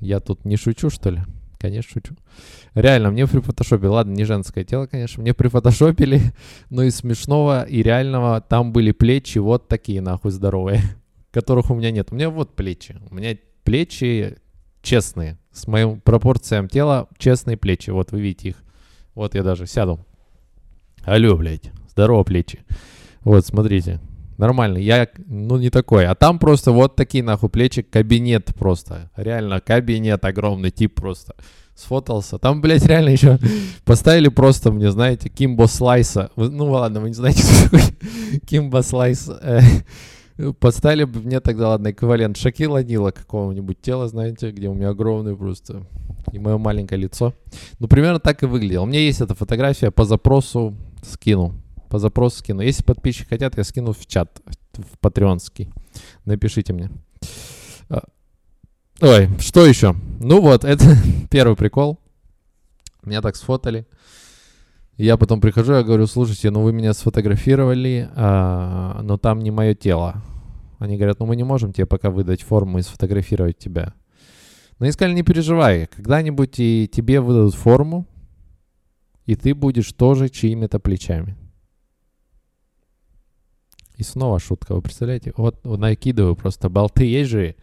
Я 0.00 0.20
тут 0.20 0.44
не 0.44 0.56
шучу, 0.56 0.88
что 0.88 1.10
ли? 1.10 1.20
Конечно, 1.58 1.90
шучу. 1.92 2.14
Реально, 2.74 3.10
мне 3.10 3.26
прифотошопили, 3.26 3.88
ладно, 3.88 4.12
не 4.12 4.24
женское 4.24 4.64
тело, 4.64 4.86
конечно, 4.86 5.20
мне 5.20 5.34
прифотошопили, 5.34 6.32
но 6.70 6.84
из 6.84 6.96
смешного 6.96 7.64
и 7.64 7.82
реального 7.82 8.40
там 8.40 8.72
были 8.72 8.92
плечи 8.92 9.36
вот 9.38 9.68
такие, 9.68 10.00
нахуй, 10.00 10.30
здоровые, 10.30 10.80
которых 11.30 11.70
у 11.70 11.74
меня 11.74 11.90
нет. 11.90 12.08
У 12.12 12.14
меня 12.14 12.30
вот 12.30 12.56
плечи. 12.56 12.98
У 13.10 13.14
меня 13.14 13.36
плечи 13.62 14.38
честные, 14.80 15.38
с 15.52 15.66
моим 15.66 16.00
пропорциям 16.00 16.66
тела 16.66 17.08
честные 17.18 17.58
плечи. 17.58 17.90
Вот 17.90 18.10
вы 18.12 18.22
видите 18.22 18.48
их. 18.50 18.64
Вот 19.14 19.34
я 19.34 19.42
даже 19.42 19.66
сяду. 19.66 20.04
Алло, 21.04 21.36
блядь, 21.36 21.70
здорово 21.88 22.24
плечи. 22.24 22.60
Вот, 23.22 23.44
смотрите, 23.44 24.00
Нормально, 24.40 24.78
я, 24.78 25.06
ну, 25.26 25.58
не 25.58 25.68
такой. 25.68 26.06
А 26.06 26.14
там 26.14 26.38
просто 26.38 26.72
вот 26.72 26.96
такие, 26.96 27.22
нахуй, 27.22 27.50
плечи, 27.50 27.82
кабинет 27.82 28.54
просто. 28.54 29.10
Реально, 29.14 29.60
кабинет 29.60 30.24
огромный, 30.24 30.70
тип 30.70 30.94
просто. 30.94 31.34
Сфотался. 31.74 32.38
Там, 32.38 32.62
блядь, 32.62 32.86
реально 32.86 33.10
еще 33.10 33.38
поставили 33.84 34.28
просто 34.30 34.72
мне, 34.72 34.90
знаете, 34.90 35.28
Кимбо 35.28 35.66
Слайса. 35.66 36.30
Ну, 36.36 36.70
ладно, 36.70 37.00
вы 37.00 37.08
не 37.08 37.14
знаете, 37.14 37.42
кто 37.66 37.76
такой 37.76 38.40
Кимбо 38.46 38.80
Слайс. 38.80 39.28
Э, 39.28 39.60
поставили 40.58 41.04
мне 41.04 41.40
тогда, 41.40 41.68
ладно, 41.68 41.90
эквивалент 41.90 42.38
Шакила 42.38 42.82
Нила 42.82 43.10
какого-нибудь 43.10 43.82
тела, 43.82 44.08
знаете, 44.08 44.52
где 44.52 44.70
у 44.70 44.74
меня 44.74 44.88
огромный 44.88 45.36
просто 45.36 45.82
и 46.32 46.38
мое 46.38 46.58
маленькое 46.58 47.00
лицо. 47.00 47.34
Ну, 47.78 47.88
примерно 47.88 48.20
так 48.20 48.42
и 48.42 48.46
выглядело. 48.46 48.84
У 48.84 48.86
меня 48.86 49.00
есть 49.00 49.20
эта 49.20 49.34
фотография 49.34 49.90
по 49.90 50.04
запросу, 50.04 50.74
скину 51.02 51.54
по 51.90 51.98
запросу 51.98 52.38
скину. 52.38 52.62
Если 52.62 52.84
подписчики 52.84 53.28
хотят, 53.28 53.58
я 53.58 53.64
скину 53.64 53.92
в 53.92 54.06
чат, 54.06 54.40
в 54.72 54.98
патреонский. 55.00 55.70
Напишите 56.24 56.72
мне. 56.72 56.90
А, 57.90 58.04
ой, 59.02 59.28
что 59.40 59.66
еще? 59.66 59.94
Ну 60.20 60.40
вот, 60.40 60.64
это 60.64 60.84
первый 61.30 61.56
прикол. 61.56 61.98
Меня 63.04 63.20
так 63.20 63.36
сфотали. 63.36 63.86
Я 64.96 65.16
потом 65.16 65.40
прихожу, 65.40 65.72
я 65.72 65.82
говорю, 65.82 66.06
слушайте, 66.06 66.50
ну 66.50 66.62
вы 66.62 66.72
меня 66.72 66.92
сфотографировали, 66.92 68.08
а, 68.14 69.00
но 69.02 69.16
там 69.18 69.40
не 69.40 69.50
мое 69.50 69.74
тело. 69.74 70.22
Они 70.78 70.96
говорят, 70.96 71.18
ну 71.18 71.26
мы 71.26 71.36
не 71.36 71.44
можем 71.44 71.72
тебе 71.72 71.86
пока 71.86 72.10
выдать 72.10 72.42
форму 72.42 72.78
и 72.78 72.82
сфотографировать 72.82 73.58
тебя. 73.58 73.94
Но 74.80 74.84
они 74.84 74.92
сказали, 74.92 75.14
не 75.14 75.22
переживай, 75.22 75.86
когда-нибудь 75.86 76.58
и 76.58 76.88
тебе 76.90 77.20
выдадут 77.20 77.54
форму, 77.54 78.06
и 79.26 79.36
ты 79.36 79.54
будешь 79.54 79.92
тоже 79.92 80.30
чьими-то 80.30 80.80
плечами. 80.80 81.36
И 83.96 84.02
снова 84.02 84.38
шутка, 84.40 84.74
вы 84.74 84.80
представляете? 84.80 85.34
Вот, 85.36 85.60
вот 85.64 85.78
накидываю 85.78 86.34
просто 86.34 86.70
болты 86.70 87.22
же. 87.26 87.56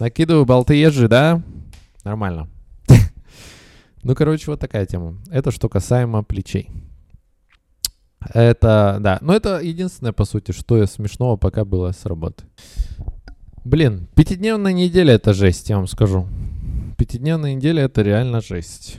Накидываю 0.00 0.44
болты 0.44 0.90
же, 0.90 1.08
да? 1.08 1.42
Нормально. 2.04 2.48
Ну, 4.02 4.14
короче, 4.14 4.50
вот 4.50 4.60
такая 4.60 4.86
тема. 4.86 5.16
Это 5.30 5.50
что 5.50 5.68
касаемо 5.68 6.22
плечей. 6.22 6.70
Это, 8.20 8.98
да. 9.00 9.18
Но 9.20 9.34
это 9.34 9.60
единственное, 9.60 10.12
по 10.12 10.24
сути, 10.24 10.52
что 10.52 10.84
смешного 10.86 11.36
пока 11.36 11.64
было 11.64 11.90
с 11.90 12.06
работы. 12.06 12.44
Блин, 13.64 14.06
пятидневная 14.14 14.72
неделя 14.72 15.14
это 15.14 15.32
жесть, 15.32 15.70
я 15.70 15.76
вам 15.76 15.88
скажу. 15.88 16.28
Пятидневная 16.96 17.54
неделя 17.54 17.84
это 17.84 18.02
реально 18.02 18.40
жесть. 18.40 18.98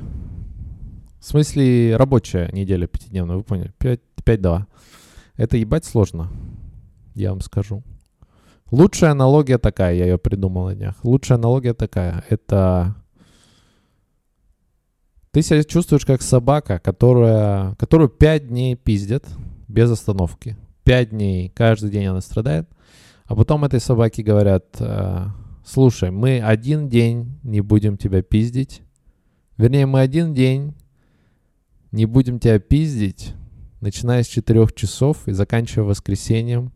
В 1.19 1.25
смысле, 1.25 1.95
рабочая 1.97 2.49
неделя 2.51 2.87
пятидневная, 2.87 3.37
вы 3.37 3.43
поняли? 3.43 3.73
5-2. 3.79 4.65
Это 5.35 5.57
ебать 5.57 5.85
сложно, 5.85 6.31
я 7.15 7.31
вам 7.31 7.41
скажу. 7.41 7.83
Лучшая 8.71 9.11
аналогия 9.11 9.57
такая, 9.57 9.95
я 9.95 10.05
ее 10.05 10.17
придумал 10.17 10.67
на 10.67 10.75
днях. 10.75 10.95
Лучшая 11.03 11.37
аналогия 11.37 11.73
такая. 11.73 12.23
Это 12.29 12.95
ты 15.31 15.41
себя 15.41 15.63
чувствуешь 15.63 16.05
как 16.05 16.21
собака, 16.21 16.79
которая, 16.79 17.75
которую 17.75 18.09
пять 18.09 18.47
дней 18.47 18.75
пиздят 18.75 19.25
без 19.67 19.91
остановки. 19.91 20.57
Пять 20.83 21.11
дней, 21.11 21.49
каждый 21.49 21.91
день 21.91 22.07
она 22.07 22.21
страдает. 22.21 22.67
А 23.25 23.35
потом 23.35 23.63
этой 23.63 23.79
собаке 23.79 24.23
говорят, 24.23 24.65
э, 24.79 25.27
слушай, 25.67 26.11
мы 26.11 26.39
один 26.39 26.87
день 26.89 27.37
не 27.43 27.61
будем 27.61 27.97
тебя 27.97 28.21
пиздить. 28.21 28.81
Вернее, 29.57 29.85
мы 29.85 29.99
один 29.99 30.33
день 30.33 30.73
не 31.91 32.05
будем 32.05 32.39
тебя 32.39 32.59
пиздить, 32.59 33.33
начиная 33.81 34.23
с 34.23 34.27
4 34.27 34.67
часов 34.75 35.27
и 35.27 35.33
заканчивая 35.33 35.87
воскресеньем 35.87 36.71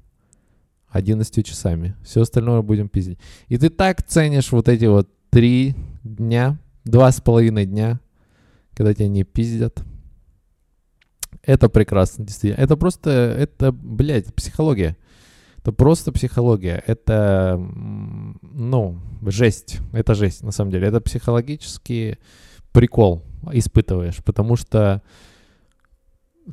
11 0.89 1.45
часами. 1.45 1.95
Все 2.03 2.21
остальное 2.21 2.61
будем 2.61 2.89
пиздить. 2.89 3.19
И 3.47 3.57
ты 3.57 3.69
так 3.69 4.03
ценишь 4.03 4.51
вот 4.51 4.67
эти 4.67 4.85
вот 4.85 5.09
три 5.29 5.75
дня, 6.03 6.59
два 6.83 7.11
с 7.11 7.21
половиной 7.21 7.65
дня, 7.65 7.99
когда 8.73 8.93
тебя 8.93 9.07
не 9.07 9.23
пиздят. 9.23 9.83
Это 11.43 11.69
прекрасно, 11.69 12.25
действительно. 12.25 12.61
Это 12.61 12.75
просто, 12.75 13.09
это, 13.09 13.71
блядь, 13.71 14.33
психология. 14.33 14.97
Это 15.61 15.71
просто 15.71 16.11
психология. 16.11 16.83
Это, 16.87 17.57
ну, 18.41 18.99
жесть. 19.25 19.79
Это 19.93 20.15
жесть, 20.15 20.43
на 20.43 20.51
самом 20.51 20.71
деле. 20.71 20.87
Это 20.87 21.01
психологический 21.01 22.17
прикол 22.71 23.23
испытываешь, 23.51 24.23
потому 24.23 24.55
что 24.55 25.01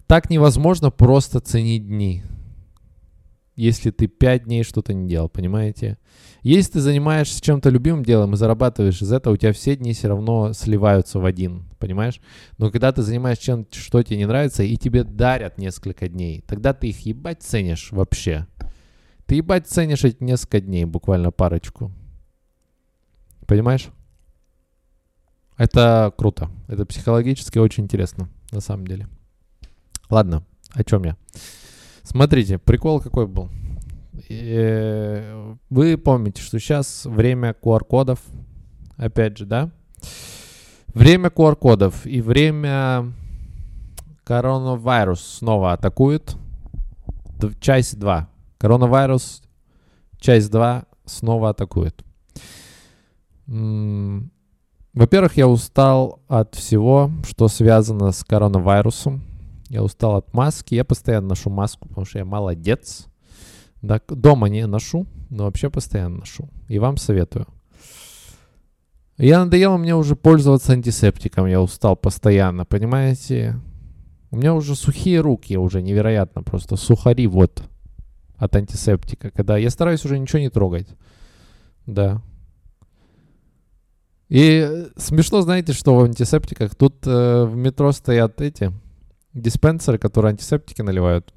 так 0.07 0.31
невозможно 0.31 0.91
просто 0.91 1.41
ценить 1.41 1.87
дни 1.87 2.23
если 3.59 3.91
ты 3.91 4.07
пять 4.07 4.45
дней 4.45 4.63
что-то 4.63 4.95
не 4.95 5.09
делал, 5.09 5.29
понимаете? 5.29 5.99
Если 6.43 6.75
ты 6.75 6.81
занимаешься 6.81 7.43
чем-то 7.43 7.71
любимым 7.71 8.05
делом 8.05 8.35
и 8.35 8.37
зарабатываешь 8.37 9.03
из 9.03 9.11
этого, 9.11 9.35
у 9.35 9.37
тебя 9.37 9.53
все 9.53 9.75
дни 9.75 9.95
все 9.95 10.07
равно 10.07 10.53
сливаются 10.53 11.19
в 11.19 11.25
один, 11.25 11.65
понимаешь? 11.81 12.21
Но 12.57 12.71
когда 12.71 12.93
ты 12.93 13.03
занимаешься 13.03 13.47
чем-то, 13.47 13.77
что 13.77 14.01
тебе 14.05 14.19
не 14.19 14.27
нравится, 14.27 14.63
и 14.63 14.77
тебе 14.77 15.03
дарят 15.03 15.59
несколько 15.59 16.09
дней, 16.09 16.45
тогда 16.47 16.73
ты 16.73 16.91
их 16.91 17.01
ебать 17.01 17.43
ценишь 17.43 17.91
вообще. 17.91 18.47
Ты 19.29 19.35
ебать 19.35 19.67
ценишь 19.67 20.05
эти 20.05 20.25
несколько 20.25 20.59
дней, 20.59 20.87
буквально 20.87 21.31
парочку. 21.31 21.93
Понимаешь? 23.47 23.91
Это 25.59 26.15
круто. 26.17 26.49
Это 26.67 26.87
психологически 26.87 27.59
очень 27.59 27.85
интересно, 27.85 28.31
на 28.53 28.61
самом 28.61 28.87
деле. 28.87 29.07
Ладно, 30.09 30.47
о 30.73 30.83
чем 30.83 31.05
я? 31.05 31.19
Смотрите, 32.05 32.57
прикол 32.57 33.03
какой 33.03 33.27
был. 33.27 33.51
Э, 34.31 35.57
вы 35.69 35.99
помните, 35.99 36.41
что 36.41 36.59
сейчас 36.59 37.05
время 37.05 37.55
QR-кодов, 37.63 38.21
опять 38.97 39.37
же, 39.37 39.45
да? 39.45 39.71
Время 40.95 41.29
QR-кодов 41.29 42.07
и 42.07 42.23
время 42.23 43.13
коронавирус 44.25 45.21
снова 45.21 45.75
атакует. 45.75 46.35
Часть 47.61 47.99
2. 47.99 48.31
Коронавирус, 48.59 49.43
часть 50.19 50.51
2 50.51 50.85
снова 51.05 51.51
атакует. 51.51 52.05
Во-первых, 53.47 55.37
я 55.37 55.47
устал 55.49 56.21
от 56.29 56.55
всего, 56.55 57.11
что 57.25 57.49
связано 57.49 58.11
с 58.11 58.25
коронавирусом. 58.25 59.23
Я 59.69 59.83
устал 59.83 60.17
от 60.17 60.35
маски. 60.35 60.75
Я 60.75 60.85
постоянно 60.85 61.29
ношу 61.29 61.51
маску, 61.51 61.89
потому 61.89 62.05
что 62.05 62.19
я 62.19 62.25
молодец. 62.25 63.07
Дома 63.81 64.49
не 64.49 64.67
ношу, 64.67 65.07
но 65.31 65.45
вообще 65.45 65.71
постоянно 65.71 66.19
ношу. 66.19 66.49
И 66.69 66.79
вам 66.79 66.97
советую. 66.97 67.47
Я 69.19 69.45
надоело 69.45 69.77
мне 69.77 69.95
уже 69.95 70.17
пользоваться 70.17 70.73
антисептиком. 70.73 71.47
Я 71.47 71.61
устал 71.61 71.97
постоянно, 71.97 72.65
понимаете? 72.65 73.61
У 74.31 74.37
меня 74.37 74.55
уже 74.55 74.75
сухие 74.75 75.21
руки, 75.21 75.57
уже 75.57 75.81
невероятно 75.81 76.43
просто. 76.43 76.77
Сухари 76.77 77.27
вот 77.27 77.63
от 78.39 78.57
антисептика. 78.57 79.31
Когда 79.31 79.57
я 79.57 79.71
стараюсь 79.71 80.05
уже 80.05 80.19
ничего 80.19 80.39
не 80.39 80.49
трогать. 80.49 80.89
Да. 81.87 82.23
И 84.29 84.87
смешно, 84.97 85.41
знаете, 85.41 85.73
что 85.73 85.95
в 85.95 86.05
антисептиках? 86.05 86.75
Тут 86.75 87.07
э, 87.07 87.45
в 87.45 87.57
метро 87.57 87.93
стоят 87.93 88.41
эти 88.41 88.73
диспенсеры, 89.33 89.99
которые 89.99 90.31
антисептики 90.31 90.83
наливают. 90.83 91.33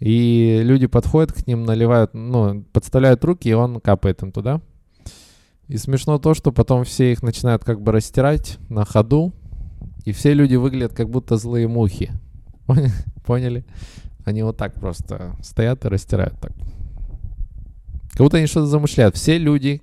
И 0.00 0.60
люди 0.64 0.88
подходят 0.88 1.32
к 1.32 1.46
ним, 1.46 1.64
наливают, 1.64 2.12
ну, 2.12 2.64
подставляют 2.72 3.24
руки, 3.24 3.48
и 3.48 3.52
он 3.52 3.80
капает 3.80 4.20
им 4.22 4.32
туда. 4.32 4.60
И 5.68 5.76
смешно 5.76 6.18
то, 6.18 6.34
что 6.34 6.50
потом 6.50 6.82
все 6.82 7.12
их 7.12 7.22
начинают 7.22 7.64
как 7.64 7.80
бы 7.80 7.92
растирать 7.92 8.58
на 8.68 8.84
ходу, 8.84 9.32
и 10.04 10.10
все 10.10 10.34
люди 10.34 10.56
выглядят 10.56 10.92
как 10.92 11.08
будто 11.08 11.36
злые 11.36 11.68
мухи. 11.68 12.10
Поняли? 13.24 13.64
Они 14.24 14.42
вот 14.42 14.56
так 14.56 14.74
просто 14.74 15.36
стоят 15.42 15.84
и 15.84 15.88
растирают 15.88 16.38
так. 16.40 16.52
Как 18.12 18.20
будто 18.20 18.36
они 18.36 18.46
что-то 18.46 18.66
замышляют. 18.66 19.16
Все 19.16 19.38
люди 19.38 19.82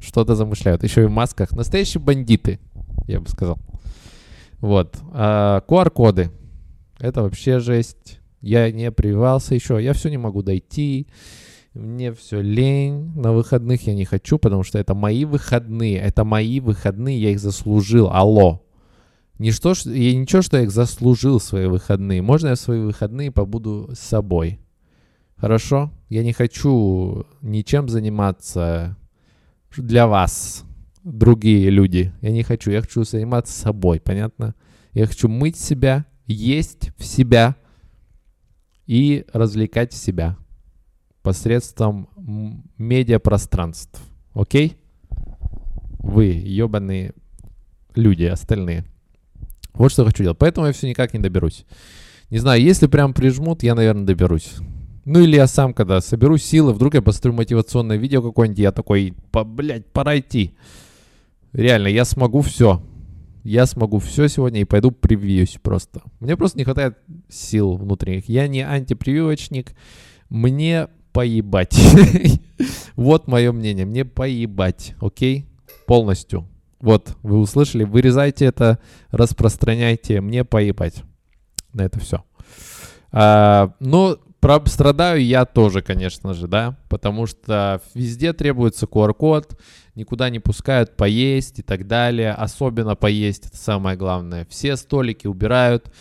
что-то 0.00 0.34
замышляют. 0.34 0.82
Еще 0.82 1.02
и 1.02 1.06
в 1.06 1.10
масках. 1.10 1.52
Настоящие 1.52 2.00
бандиты, 2.00 2.58
я 3.06 3.20
бы 3.20 3.28
сказал. 3.28 3.58
Вот. 4.60 4.96
А, 5.12 5.62
QR-коды. 5.68 6.30
Это 6.98 7.22
вообще 7.22 7.60
жесть. 7.60 8.18
Я 8.40 8.70
не 8.72 8.90
прививался 8.90 9.54
еще. 9.54 9.82
Я 9.82 9.92
все 9.92 10.08
не 10.08 10.18
могу 10.18 10.42
дойти. 10.42 11.06
Мне 11.74 12.12
все 12.12 12.40
лень. 12.40 13.12
На 13.14 13.32
выходных 13.32 13.86
я 13.86 13.94
не 13.94 14.04
хочу, 14.04 14.38
потому 14.38 14.62
что 14.62 14.78
это 14.78 14.94
мои 14.94 15.24
выходные. 15.24 15.98
Это 15.98 16.24
мои 16.24 16.60
выходные. 16.60 17.20
Я 17.20 17.30
их 17.30 17.40
заслужил. 17.40 18.10
Алло. 18.10 18.62
Не 19.40 19.52
что, 19.52 19.72
я 19.86 20.14
ничего, 20.14 20.42
что 20.42 20.58
я 20.58 20.64
их 20.64 20.70
заслужил 20.70 21.40
свои 21.40 21.64
выходные. 21.64 22.20
Можно 22.20 22.48
я 22.48 22.56
свои 22.56 22.80
выходные 22.80 23.32
побуду 23.32 23.88
с 23.94 23.98
собой? 23.98 24.60
Хорошо? 25.34 25.90
Я 26.10 26.22
не 26.22 26.34
хочу 26.34 27.24
ничем 27.40 27.88
заниматься 27.88 28.98
для 29.74 30.06
вас, 30.06 30.66
другие 31.04 31.70
люди. 31.70 32.12
Я 32.20 32.32
не 32.32 32.42
хочу. 32.42 32.70
Я 32.70 32.82
хочу 32.82 33.02
заниматься 33.04 33.58
собой. 33.58 33.98
Понятно? 33.98 34.54
Я 34.92 35.06
хочу 35.06 35.26
мыть 35.26 35.56
себя, 35.56 36.04
есть 36.26 36.90
в 36.98 37.04
себя 37.06 37.56
и 38.84 39.24
развлекать 39.32 39.94
себя 39.94 40.36
посредством 41.22 42.10
медиапространств. 42.76 44.02
Окей? 44.34 44.76
Вы, 45.98 46.26
ебаные 46.26 47.14
люди, 47.94 48.24
остальные. 48.24 48.84
Вот 49.74 49.92
что 49.92 50.04
хочу 50.04 50.22
делать. 50.22 50.38
Поэтому 50.38 50.66
я 50.66 50.72
все 50.72 50.88
никак 50.88 51.14
не 51.14 51.20
доберусь. 51.20 51.64
Не 52.30 52.38
знаю, 52.38 52.62
если 52.62 52.86
прям 52.86 53.14
прижмут, 53.14 53.62
я, 53.62 53.74
наверное, 53.74 54.04
доберусь. 54.04 54.52
Ну 55.04 55.20
или 55.20 55.36
я 55.36 55.46
сам, 55.46 55.74
когда 55.74 56.00
соберу 56.00 56.36
силы, 56.36 56.72
вдруг 56.72 56.94
я 56.94 57.02
посмотрю 57.02 57.32
мотивационное 57.32 57.96
видео 57.96 58.22
какое-нибудь, 58.22 58.60
я 58.60 58.72
такой, 58.72 59.14
по, 59.32 59.44
блядь, 59.44 59.86
пора 59.86 60.18
идти. 60.18 60.54
Реально, 61.52 61.88
я 61.88 62.04
смогу 62.04 62.42
все 62.42 62.82
я 63.44 63.66
смогу 63.66 63.98
все 63.98 64.28
сегодня 64.28 64.60
и 64.60 64.64
пойду 64.64 64.90
привьюсь 64.90 65.58
просто. 65.62 66.02
Мне 66.20 66.36
просто 66.36 66.58
не 66.58 66.64
хватает 66.64 66.98
сил 67.28 67.76
внутренних. 67.76 68.28
Я 68.28 68.48
не 68.48 68.62
антипрививочник. 68.62 69.72
Мне 70.28 70.88
поебать. 71.12 71.76
вот 72.96 73.26
мое 73.26 73.52
мнение. 73.52 73.86
Мне 73.86 74.04
поебать. 74.04 74.94
Окей? 75.00 75.46
Полностью. 75.86 76.46
Вот, 76.80 77.16
вы 77.22 77.38
услышали. 77.38 77.84
Вырезайте 77.84 78.46
это, 78.46 78.78
распространяйте. 79.10 80.20
Мне 80.20 80.44
поебать. 80.44 81.02
на 81.72 81.82
это 81.82 82.00
все. 82.00 82.24
А, 83.12 83.74
ну, 83.80 84.18
страдаю 84.66 85.24
я 85.24 85.44
тоже, 85.44 85.82
конечно 85.82 86.32
же, 86.34 86.48
да, 86.48 86.76
потому 86.88 87.26
что 87.26 87.80
везде 87.94 88.32
требуется 88.32 88.86
QR-код, 88.86 89.60
никуда 89.94 90.30
не 90.30 90.38
пускают 90.38 90.96
поесть 90.96 91.58
и 91.58 91.62
так 91.62 91.86
далее, 91.86 92.32
особенно 92.32 92.96
поесть, 92.96 93.46
это 93.46 93.56
самое 93.56 93.96
главное. 93.96 94.46
Все 94.48 94.76
столики 94.76 95.26
убирают, 95.26 95.92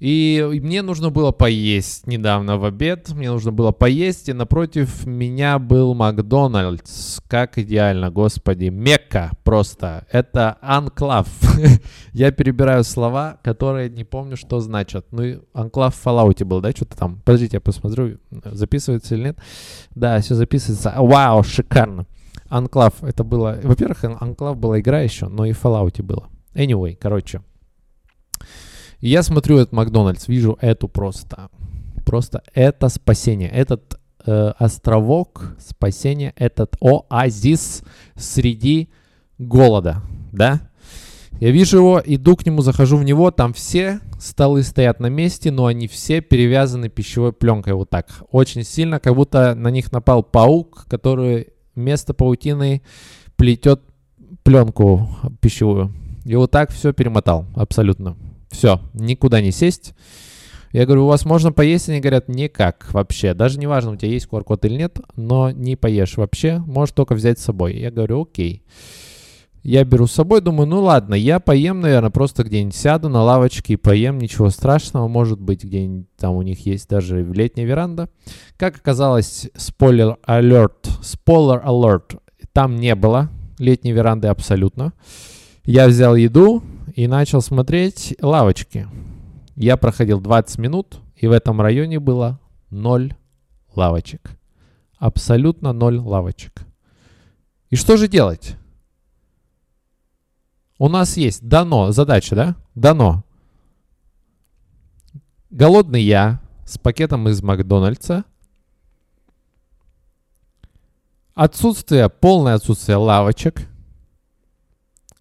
и 0.00 0.60
мне 0.62 0.80
нужно 0.80 1.10
было 1.10 1.30
поесть 1.30 2.06
недавно 2.06 2.56
в 2.56 2.64
обед, 2.64 3.10
мне 3.10 3.30
нужно 3.30 3.52
было 3.52 3.70
поесть, 3.70 4.30
и 4.30 4.32
напротив 4.32 5.04
меня 5.04 5.58
был 5.58 5.94
Макдональдс. 5.94 7.20
Как 7.28 7.58
идеально, 7.58 8.10
господи, 8.10 8.70
Мекка 8.70 9.30
просто. 9.44 10.06
Это 10.10 10.56
анклав. 10.62 11.28
Я 12.14 12.32
перебираю 12.32 12.82
слова, 12.82 13.38
которые 13.44 13.90
не 13.90 14.04
помню, 14.04 14.38
что 14.38 14.60
значат. 14.60 15.06
Ну 15.10 15.42
анклав 15.52 15.94
в 15.94 16.06
Fallout 16.06 16.42
был, 16.46 16.62
да, 16.62 16.70
что-то 16.70 16.96
там. 16.96 17.20
Подождите, 17.22 17.58
я 17.58 17.60
посмотрю, 17.60 18.18
записывается 18.30 19.14
или 19.14 19.24
нет. 19.24 19.38
Да, 19.94 20.18
все 20.22 20.34
записывается. 20.34 20.94
Вау, 20.96 21.42
шикарно. 21.42 22.06
Анклав, 22.48 23.04
это 23.04 23.22
было... 23.22 23.58
Во-первых, 23.62 24.02
Анклав 24.04 24.56
была 24.56 24.80
игра 24.80 25.00
еще, 25.00 25.28
но 25.28 25.44
и 25.44 25.52
в 25.52 25.62
Fallout 25.62 26.02
было. 26.02 26.28
Anyway, 26.54 26.96
короче. 26.98 27.42
И 29.00 29.08
я 29.08 29.22
смотрю 29.22 29.58
этот 29.58 29.72
Макдональдс, 29.72 30.28
вижу 30.28 30.58
эту 30.60 30.88
просто, 30.88 31.48
просто 32.04 32.42
это 32.54 32.88
спасение, 32.88 33.48
этот 33.48 33.98
э, 34.26 34.52
островок 34.58 35.56
спасения, 35.58 36.34
этот 36.36 36.76
оазис 36.80 37.82
среди 38.14 38.90
голода, 39.38 40.02
да? 40.32 40.60
Я 41.40 41.50
вижу 41.50 41.78
его, 41.78 42.02
иду 42.04 42.36
к 42.36 42.44
нему, 42.44 42.60
захожу 42.60 42.98
в 42.98 43.04
него, 43.04 43.30
там 43.30 43.54
все 43.54 44.00
столы 44.18 44.62
стоят 44.62 45.00
на 45.00 45.06
месте, 45.06 45.50
но 45.50 45.64
они 45.64 45.88
все 45.88 46.20
перевязаны 46.20 46.90
пищевой 46.90 47.32
пленкой 47.32 47.72
вот 47.72 47.88
так. 47.88 48.08
Очень 48.30 48.62
сильно, 48.62 49.00
как 49.00 49.14
будто 49.14 49.54
на 49.54 49.68
них 49.68 49.90
напал 49.90 50.22
паук, 50.22 50.84
который 50.86 51.54
вместо 51.74 52.12
паутины 52.12 52.82
плетет 53.36 53.80
пленку 54.42 55.08
пищевую. 55.40 55.94
И 56.26 56.34
вот 56.36 56.50
так 56.50 56.70
все 56.70 56.92
перемотал, 56.92 57.46
абсолютно. 57.54 58.16
Все, 58.50 58.80
никуда 58.94 59.40
не 59.40 59.52
сесть. 59.52 59.94
Я 60.72 60.86
говорю, 60.86 61.04
у 61.04 61.08
вас 61.08 61.24
можно 61.24 61.52
поесть? 61.52 61.88
Они 61.88 62.00
говорят, 62.00 62.28
никак 62.28 62.92
вообще. 62.92 63.34
Даже 63.34 63.58
не 63.58 63.66
важно, 63.66 63.92
у 63.92 63.96
тебя 63.96 64.12
есть 64.12 64.28
QR-код 64.30 64.64
или 64.64 64.76
нет, 64.76 65.00
но 65.16 65.50
не 65.50 65.74
поешь 65.74 66.16
вообще. 66.16 66.58
Можешь 66.58 66.94
только 66.94 67.14
взять 67.14 67.40
с 67.40 67.44
собой. 67.44 67.76
Я 67.76 67.90
говорю, 67.90 68.22
окей. 68.22 68.62
Я 69.62 69.84
беру 69.84 70.06
с 70.06 70.12
собой, 70.12 70.40
думаю, 70.40 70.66
ну 70.66 70.80
ладно, 70.80 71.14
я 71.14 71.38
поем, 71.38 71.80
наверное, 71.80 72.10
просто 72.10 72.44
где-нибудь 72.44 72.74
сяду 72.74 73.10
на 73.10 73.22
лавочке 73.22 73.74
и 73.74 73.76
поем, 73.76 74.18
ничего 74.18 74.48
страшного, 74.48 75.06
может 75.06 75.38
быть, 75.38 75.64
где-нибудь 75.64 76.06
там 76.16 76.36
у 76.36 76.42
них 76.42 76.64
есть 76.64 76.88
даже 76.88 77.22
летняя 77.22 77.66
веранда. 77.66 78.08
Как 78.56 78.76
оказалось, 78.76 79.50
спойлер 79.54 80.16
алерт, 80.24 80.88
спойлер 81.02 81.60
алерт, 81.62 82.14
там 82.54 82.76
не 82.76 82.94
было 82.94 83.28
летней 83.58 83.92
веранды 83.92 84.28
абсолютно. 84.28 84.94
Я 85.66 85.88
взял 85.88 86.16
еду, 86.16 86.62
и 86.96 87.06
начал 87.06 87.40
смотреть 87.40 88.16
лавочки. 88.20 88.88
Я 89.56 89.76
проходил 89.76 90.20
20 90.20 90.58
минут, 90.58 91.00
и 91.16 91.26
в 91.26 91.32
этом 91.32 91.60
районе 91.60 92.00
было 92.00 92.40
0 92.70 93.14
лавочек. 93.74 94.38
Абсолютно 94.98 95.72
0 95.72 95.98
лавочек. 95.98 96.64
И 97.70 97.76
что 97.76 97.96
же 97.96 98.08
делать? 98.08 98.56
У 100.78 100.88
нас 100.88 101.16
есть 101.16 101.46
дано, 101.46 101.92
задача, 101.92 102.34
да? 102.34 102.56
Дано. 102.74 103.24
Голодный 105.50 106.02
я 106.02 106.40
с 106.64 106.78
пакетом 106.78 107.28
из 107.28 107.42
Макдональдса. 107.42 108.24
Отсутствие, 111.34 112.08
полное 112.08 112.54
отсутствие 112.54 112.96
лавочек. 112.96 113.68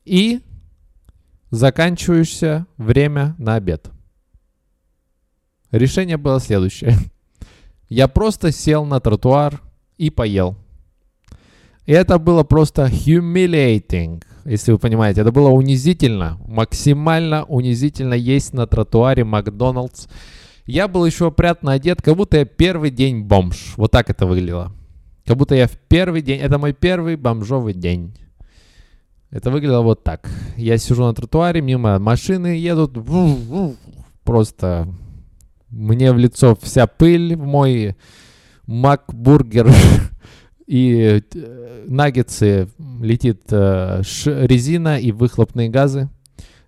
И 0.05 0.41
заканчивающееся 1.51 2.67
время 2.77 3.35
на 3.37 3.55
обед. 3.55 3.89
Решение 5.71 6.17
было 6.17 6.39
следующее. 6.39 6.95
Я 7.89 8.07
просто 8.07 8.51
сел 8.51 8.85
на 8.85 8.99
тротуар 8.99 9.61
и 9.97 10.09
поел. 10.09 10.55
И 11.85 11.91
это 11.91 12.19
было 12.19 12.43
просто 12.43 12.85
humiliating, 12.85 14.23
если 14.45 14.71
вы 14.71 14.77
понимаете. 14.77 15.21
Это 15.21 15.31
было 15.31 15.49
унизительно, 15.49 16.37
максимально 16.47 17.45
унизительно 17.45 18.13
есть 18.13 18.53
на 18.53 18.67
тротуаре 18.67 19.23
Макдоналдс. 19.23 20.07
Я 20.65 20.87
был 20.87 21.03
еще 21.03 21.27
опрятно 21.27 21.71
одет, 21.71 22.01
как 22.01 22.15
будто 22.15 22.37
я 22.37 22.45
первый 22.45 22.91
день 22.91 23.23
бомж. 23.23 23.73
Вот 23.75 23.89
так 23.89 24.11
это 24.11 24.27
выглядело. 24.27 24.71
Как 25.25 25.35
будто 25.37 25.55
я 25.55 25.67
в 25.67 25.77
первый 25.87 26.21
день, 26.21 26.39
это 26.39 26.59
мой 26.59 26.73
первый 26.73 27.15
бомжовый 27.15 27.73
день. 27.73 28.13
Это 29.31 29.51
выглядело 29.51 29.81
вот 29.81 30.03
так. 30.03 30.27
Я 30.57 30.77
сижу 30.77 31.03
на 31.03 31.13
тротуаре, 31.13 31.61
мимо 31.61 31.99
машины 31.99 32.47
едут. 32.57 32.97
Просто 34.23 34.87
мне 35.69 36.11
в 36.11 36.17
лицо 36.17 36.57
вся 36.61 36.87
пыль 36.87 37.35
в 37.35 37.45
мой 37.45 37.95
макбургер 38.65 39.71
и 40.67 41.21
э, 41.33 41.85
наггетсы 41.87 42.69
летит 43.01 43.43
э, 43.51 44.01
резина 44.25 44.99
и 44.99 45.11
выхлопные 45.11 45.69
газы. 45.69 46.09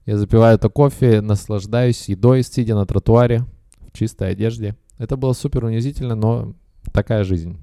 Я 0.05 0.17
запиваю 0.17 0.55
это 0.55 0.69
кофе, 0.69 1.21
наслаждаюсь 1.21 2.09
едой, 2.09 2.43
сидя 2.43 2.75
на 2.75 2.85
тротуаре 2.85 3.45
в 3.91 3.97
чистой 3.97 4.31
одежде. 4.31 4.75
Это 4.97 5.17
было 5.17 5.33
супер 5.33 5.65
унизительно, 5.65 6.15
но 6.15 6.53
такая 6.91 7.23
жизнь. 7.23 7.57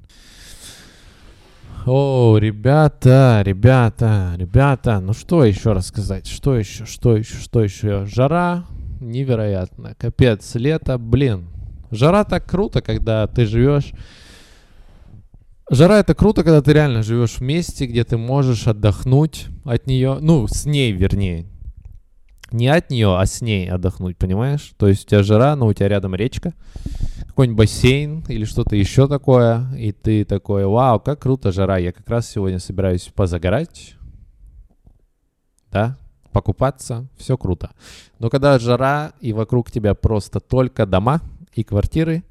О, 1.90 2.36
ребята, 2.36 3.40
ребята, 3.42 4.34
ребята, 4.36 5.00
ну 5.00 5.14
что 5.14 5.42
еще 5.42 5.72
рассказать? 5.72 6.26
Что 6.26 6.54
еще, 6.54 6.84
что 6.84 7.16
еще, 7.16 7.36
что 7.36 7.62
еще? 7.62 8.04
Жара 8.04 8.66
невероятно, 9.00 9.94
капец, 9.96 10.54
лето, 10.56 10.98
блин. 10.98 11.48
Жара 11.90 12.24
так 12.24 12.44
круто, 12.44 12.82
когда 12.82 13.26
ты 13.26 13.46
живешь... 13.46 13.92
Жара 15.70 16.00
это 16.00 16.14
круто, 16.14 16.44
когда 16.44 16.60
ты 16.60 16.74
реально 16.74 17.02
живешь 17.02 17.36
в 17.36 17.40
месте, 17.40 17.86
где 17.86 18.04
ты 18.04 18.18
можешь 18.18 18.66
отдохнуть 18.66 19.46
от 19.64 19.86
нее, 19.86 20.18
ну, 20.20 20.46
с 20.46 20.66
ней, 20.66 20.92
вернее. 20.92 21.46
Не 22.50 22.68
от 22.68 22.90
нее, 22.90 23.18
а 23.18 23.26
с 23.26 23.40
ней 23.40 23.70
отдохнуть, 23.70 24.16
понимаешь? 24.16 24.72
То 24.78 24.88
есть 24.88 25.04
у 25.04 25.08
тебя 25.08 25.22
жара, 25.22 25.54
но 25.54 25.66
у 25.66 25.72
тебя 25.72 25.88
рядом 25.88 26.14
речка 26.14 26.54
какой-нибудь 27.38 27.58
бассейн 27.58 28.24
или 28.26 28.44
что-то 28.44 28.74
еще 28.74 29.06
такое, 29.06 29.72
и 29.76 29.92
ты 29.92 30.24
такой, 30.24 30.66
вау, 30.66 30.98
как 30.98 31.20
круто 31.20 31.52
жара, 31.52 31.76
я 31.76 31.92
как 31.92 32.08
раз 32.08 32.28
сегодня 32.28 32.58
собираюсь 32.58 33.12
позагорать, 33.14 33.94
да, 35.70 35.96
покупаться, 36.32 37.06
все 37.16 37.38
круто. 37.38 37.70
Но 38.18 38.28
когда 38.28 38.58
жара 38.58 39.12
и 39.20 39.32
вокруг 39.32 39.70
тебя 39.70 39.94
просто 39.94 40.40
только 40.40 40.84
дома 40.84 41.20
и 41.52 41.62
квартиры, 41.62 42.24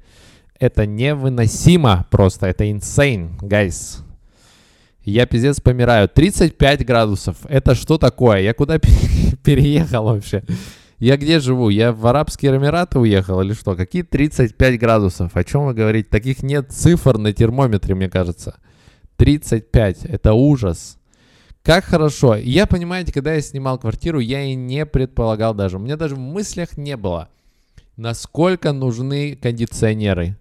это 0.60 0.84
невыносимо 0.84 2.06
просто, 2.10 2.46
это 2.46 2.64
insane, 2.64 3.38
guys. 3.40 4.02
Я 5.08 5.26
пиздец 5.26 5.60
помираю. 5.60 6.08
35 6.08 6.84
градусов. 6.84 7.36
Это 7.48 7.74
что 7.74 7.98
такое? 7.98 8.40
Я 8.40 8.52
куда 8.52 8.78
переехал 9.44 10.04
вообще? 10.04 10.42
Я 10.98 11.16
где 11.16 11.40
живу? 11.40 11.70
Я 11.70 11.92
в 11.92 12.06
Арабские 12.06 12.54
Эмираты 12.54 12.98
уехал 12.98 13.40
или 13.40 13.54
что? 13.54 13.74
Какие 13.74 14.02
35 14.02 14.78
градусов? 14.78 15.34
О 15.34 15.44
чем 15.44 15.66
вы 15.66 15.74
говорите? 15.74 16.08
Таких 16.10 16.42
нет 16.42 16.72
цифр 16.72 17.16
на 17.16 17.32
термометре, 17.32 17.94
мне 17.94 18.10
кажется. 18.10 18.58
35. 19.16 20.04
Это 20.04 20.34
ужас. 20.34 20.98
Как 21.62 21.84
хорошо. 21.84 22.36
Я, 22.36 22.66
понимаете, 22.66 23.12
когда 23.12 23.34
я 23.34 23.40
снимал 23.40 23.78
квартиру, 23.78 24.18
я 24.18 24.42
и 24.42 24.54
не 24.54 24.84
предполагал 24.84 25.54
даже. 25.54 25.76
У 25.76 25.80
меня 25.80 25.96
даже 25.96 26.16
в 26.16 26.18
мыслях 26.18 26.76
не 26.76 26.96
было, 26.96 27.28
насколько 27.96 28.72
нужны 28.72 29.36
кондиционеры. 29.36 30.36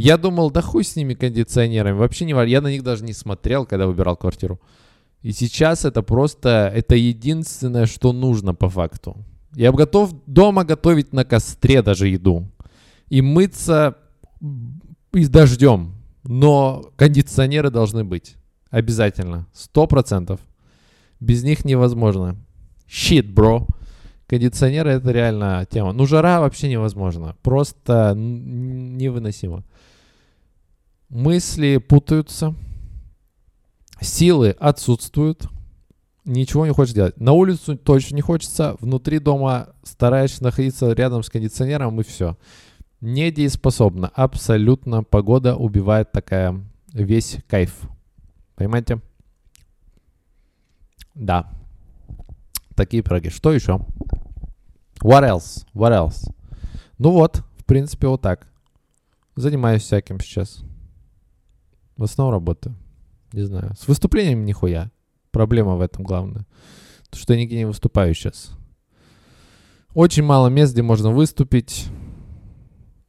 Я 0.00 0.16
думал, 0.16 0.52
да 0.52 0.62
хуй 0.62 0.84
с 0.84 0.94
ними 0.94 1.14
кондиционерами. 1.14 1.96
Вообще 1.96 2.24
не 2.24 2.32
важно. 2.32 2.50
Я 2.50 2.60
на 2.60 2.68
них 2.68 2.84
даже 2.84 3.02
не 3.02 3.12
смотрел, 3.12 3.66
когда 3.66 3.88
выбирал 3.88 4.16
квартиру. 4.16 4.60
И 5.22 5.32
сейчас 5.32 5.84
это 5.84 6.02
просто, 6.02 6.70
это 6.72 6.94
единственное, 6.94 7.86
что 7.86 8.12
нужно 8.12 8.54
по 8.54 8.68
факту. 8.68 9.16
Я 9.56 9.72
готов 9.72 10.12
дома 10.26 10.62
готовить 10.64 11.12
на 11.12 11.24
костре 11.24 11.82
даже 11.82 12.06
еду. 12.06 12.48
И 13.08 13.22
мыться 13.22 13.96
и 15.12 15.24
с 15.24 15.28
дождем. 15.28 15.94
Но 16.22 16.92
кондиционеры 16.94 17.70
должны 17.70 18.04
быть. 18.04 18.36
Обязательно. 18.70 19.48
Сто 19.52 19.88
процентов. 19.88 20.38
Без 21.18 21.42
них 21.42 21.64
невозможно. 21.64 22.36
Shit, 22.88 23.32
бро. 23.32 23.66
Кондиционеры 24.28 24.90
это 24.90 25.10
реально 25.10 25.66
тема. 25.68 25.92
Ну, 25.92 26.06
жара 26.06 26.38
вообще 26.38 26.68
невозможно. 26.68 27.34
Просто 27.42 28.14
невыносимо. 28.14 29.64
Мысли 31.08 31.78
путаются. 31.78 32.54
Силы 34.00 34.50
отсутствуют. 34.50 35.48
ничего 36.24 36.66
не 36.66 36.72
хочешь 36.72 36.94
делать. 36.94 37.18
На 37.18 37.32
улицу 37.32 37.78
точно 37.78 38.16
не 38.16 38.20
хочется, 38.20 38.76
внутри 38.80 39.18
дома 39.18 39.68
стараешься 39.82 40.42
находиться 40.44 40.92
рядом 40.92 41.22
с 41.22 41.30
кондиционером 41.30 41.98
и 42.00 42.04
все. 42.04 42.36
Недееспособно. 43.00 44.08
Абсолютно 44.14 45.02
погода 45.02 45.56
убивает 45.56 46.12
такая 46.12 46.60
весь 46.92 47.38
кайф. 47.48 47.74
Понимаете? 48.56 49.00
Да. 51.14 51.50
Такие 52.74 53.02
пироги. 53.02 53.30
Что 53.30 53.52
еще? 53.52 53.80
What 55.02 55.22
else? 55.22 55.66
What 55.74 55.92
else? 55.92 56.30
Ну 56.98 57.12
вот, 57.12 57.42
в 57.56 57.64
принципе, 57.64 58.08
вот 58.08 58.20
так. 58.20 58.46
Занимаюсь 59.36 59.82
всяким 59.82 60.20
сейчас. 60.20 60.62
В 61.98 62.04
основном 62.04 62.32
работаю. 62.32 62.74
Не 63.32 63.42
знаю. 63.42 63.74
С 63.78 63.86
выступлением 63.86 64.46
нихуя. 64.46 64.90
Проблема 65.32 65.74
в 65.74 65.82
этом 65.82 66.04
главная. 66.04 66.46
То, 67.10 67.18
что 67.18 67.34
я 67.34 67.40
нигде 67.40 67.58
не 67.58 67.66
выступаю 67.66 68.14
сейчас. 68.14 68.50
Очень 69.94 70.22
мало 70.22 70.48
мест, 70.48 70.72
где 70.72 70.82
можно 70.82 71.10
выступить. 71.10 71.88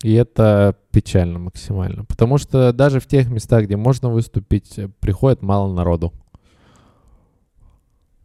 И 0.01 0.13
это 0.13 0.75
печально 0.91 1.39
максимально. 1.39 2.03
Потому 2.05 2.37
что 2.37 2.73
даже 2.73 2.99
в 2.99 3.05
тех 3.05 3.29
местах, 3.29 3.65
где 3.65 3.77
можно 3.77 4.09
выступить, 4.09 4.79
приходит 4.99 5.41
мало 5.41 5.71
народу. 5.71 6.11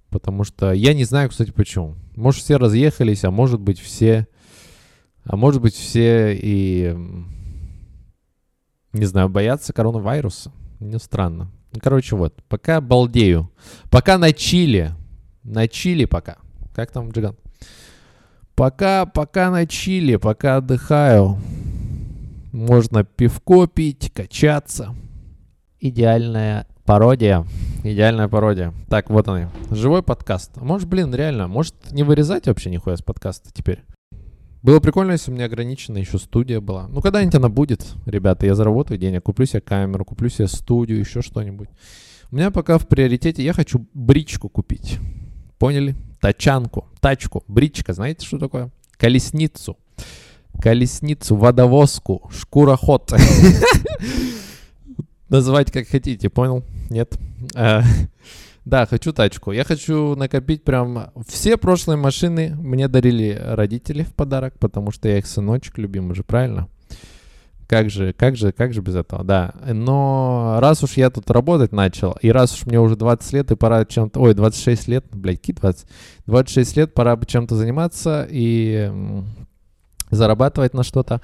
Потому 0.09 0.44
что 0.44 0.72
я 0.72 0.94
не 0.94 1.05
знаю, 1.05 1.29
кстати, 1.29 1.50
почему. 1.50 1.96
Может, 2.16 2.42
все 2.42 2.57
разъехались, 2.57 3.24
а 3.24 3.31
может 3.31 3.61
быть, 3.61 3.81
все... 3.81 4.29
А 5.24 5.37
может 5.37 5.61
быть, 5.61 5.74
все 5.74 6.35
и... 6.35 6.96
Не 8.94 9.07
знаю, 9.07 9.28
боятся 9.28 9.72
коронавируса. 9.72 10.52
Мне 10.78 10.98
странно. 10.98 11.50
Ну, 11.72 11.80
короче, 11.83 12.14
вот. 12.14 12.35
Пока 12.48 12.80
балдею. 12.80 13.50
Пока 13.90 14.18
на 14.18 14.33
чили. 14.33 14.92
На 15.42 15.66
чили 15.66 16.04
пока. 16.04 16.37
Как 16.74 16.92
там, 16.92 17.11
Джиган? 17.11 17.37
Пока, 18.54 19.04
пока 19.04 19.50
на 19.50 19.66
чили, 19.66 20.14
пока 20.14 20.57
отдыхаю. 20.57 21.38
Можно 22.52 23.02
пивко 23.02 23.66
пить, 23.66 24.12
качаться. 24.14 24.94
Идеальная 25.80 26.68
пародия. 26.85 27.44
Идеальная 27.83 28.28
пародия. 28.28 28.72
Так, 28.88 29.11
вот 29.11 29.28
они. 29.28 29.48
Живой 29.72 30.04
подкаст. 30.04 30.52
А 30.54 30.64
может, 30.64 30.88
блин, 30.88 31.12
реально, 31.12 31.48
может 31.48 31.74
не 31.90 32.04
вырезать 32.04 32.46
вообще 32.46 32.70
нихуя 32.70 32.96
с 32.96 33.02
подкаста 33.02 33.50
теперь? 33.52 33.83
Было 34.64 34.81
прикольно, 34.81 35.12
если 35.12 35.31
у 35.31 35.35
меня 35.35 35.44
ограничена 35.44 35.98
еще 35.98 36.18
студия 36.18 36.59
была. 36.59 36.88
Ну, 36.88 37.03
когда-нибудь 37.03 37.35
она 37.35 37.50
будет, 37.50 37.85
ребята, 38.07 38.46
я 38.46 38.55
заработаю 38.55 38.96
денег, 38.96 39.22
куплю 39.22 39.44
себе 39.44 39.61
камеру, 39.61 40.07
куплю 40.07 40.31
себе 40.31 40.48
студию, 40.48 40.98
еще 40.98 41.20
что-нибудь. 41.20 41.68
У 42.31 42.37
меня 42.37 42.50
пока 42.50 42.79
в 42.79 42.88
приоритете, 42.88 43.44
я 43.44 43.53
хочу 43.53 43.87
бричку 43.92 44.48
купить. 44.48 44.98
Поняли? 45.59 45.94
Тачанку, 46.18 46.87
тачку, 47.00 47.44
бричка, 47.46 47.92
знаете, 47.92 48.24
что 48.27 48.38
такое? 48.38 48.70
Колесницу. 48.96 49.77
Колесницу, 50.59 51.37
водовозку, 51.37 52.31
шкуроход. 52.35 53.12
Называть 55.29 55.72
как 55.72 55.88
хотите, 55.88 56.31
понял? 56.31 56.64
Нет? 56.88 57.18
Да, 58.64 58.87
хочу 58.87 59.12
тачку. 59.12 59.53
Я 59.53 59.64
хочу 59.64 60.16
накопить 60.16 60.64
прям... 60.64 61.11
Все 61.29 61.57
прошлые 61.57 61.98
машины 61.98 62.55
мне 62.57 62.88
дарили 62.88 63.38
родители 63.42 64.05
в 64.05 64.14
подарок, 64.14 64.59
потому 64.59 64.90
что 64.90 65.09
я 65.09 65.18
их 65.18 65.27
сыночек 65.27 65.77
любимый 65.77 66.14
же, 66.14 66.24
правильно? 66.24 66.68
Как 67.66 67.90
же, 67.90 68.12
как 68.12 68.37
же, 68.37 68.53
как 68.53 68.72
же 68.72 68.81
без 68.81 68.94
этого, 68.94 69.24
да. 69.24 69.55
Но 69.66 70.57
раз 70.61 70.83
уж 70.83 70.94
я 70.94 71.11
тут 71.11 71.31
работать 71.31 71.72
начал, 71.72 72.16
и 72.20 72.31
раз 72.31 72.55
уж 72.55 72.66
мне 72.66 72.79
уже 72.79 72.96
20 72.96 73.33
лет, 73.33 73.50
и 73.50 73.57
пора 73.57 73.85
чем-то... 73.85 74.20
Ой, 74.20 74.35
26 74.35 74.88
лет, 74.88 75.05
блядь, 75.12 75.40
какие 75.40 75.57
20? 75.57 75.87
26 76.27 76.77
лет, 76.77 76.94
пора 76.94 77.16
бы 77.16 77.27
чем-то 77.27 77.57
заниматься 77.57 78.27
и 78.31 78.90
зарабатывать 80.11 80.74
на 80.74 80.83
что-то. 80.85 81.20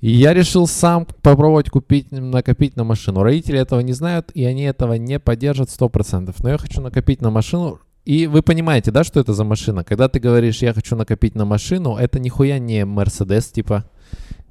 И 0.00 0.10
я 0.10 0.32
решил 0.32 0.66
сам 0.66 1.06
попробовать 1.22 1.68
купить, 1.68 2.10
накопить 2.10 2.76
на 2.76 2.84
машину. 2.84 3.22
Родители 3.22 3.58
этого 3.58 3.80
не 3.80 3.92
знают, 3.92 4.30
и 4.32 4.44
они 4.44 4.62
этого 4.62 4.94
не 4.94 5.18
поддержат 5.18 5.68
100%. 5.68 6.34
Но 6.42 6.48
я 6.48 6.58
хочу 6.58 6.80
накопить 6.80 7.20
на 7.20 7.30
машину. 7.30 7.80
И 8.06 8.26
вы 8.26 8.42
понимаете, 8.42 8.90
да, 8.90 9.04
что 9.04 9.20
это 9.20 9.34
за 9.34 9.44
машина? 9.44 9.84
Когда 9.84 10.08
ты 10.08 10.18
говоришь, 10.18 10.62
я 10.62 10.72
хочу 10.72 10.96
накопить 10.96 11.34
на 11.34 11.44
машину, 11.44 11.96
это 11.96 12.18
нихуя 12.18 12.58
не 12.58 12.80
Mercedes 12.80 13.52
типа 13.52 13.84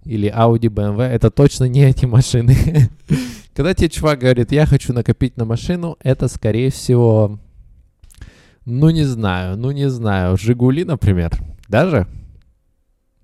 или 0.06 0.32
Audi, 0.32 0.70
BMW. 0.70 1.02
Это 1.02 1.32
точно 1.32 1.66
не 1.66 1.84
эти 1.84 2.06
машины. 2.06 2.56
Когда 3.56 3.74
тебе 3.74 3.90
чувак 3.90 4.20
говорит, 4.20 4.52
я 4.52 4.68
хочу 4.68 4.94
накопить 4.94 5.36
на 5.36 5.46
машину, 5.46 5.98
это 6.02 6.28
скорее 6.28 6.70
всего, 6.70 7.40
ну 8.66 8.92
не 8.92 9.04
знаю, 9.04 9.58
ну 9.58 9.72
не 9.72 9.90
знаю, 9.90 10.38
Жигули, 10.38 10.84
например. 10.84 11.32
Даже? 11.68 12.08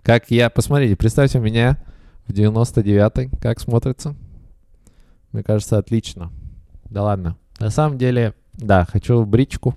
Как 0.01 0.31
я, 0.31 0.49
посмотрите, 0.49 0.95
представьте 0.95 1.39
меня 1.39 1.77
в 2.27 2.31
99-й. 2.31 3.29
Как 3.39 3.59
смотрится? 3.59 4.15
Мне 5.31 5.43
кажется, 5.43 5.77
отлично. 5.77 6.31
Да 6.89 7.03
ладно. 7.03 7.37
На 7.59 7.69
самом 7.69 7.97
деле, 7.97 8.33
да, 8.53 8.85
хочу 8.85 9.25
бричку. 9.25 9.75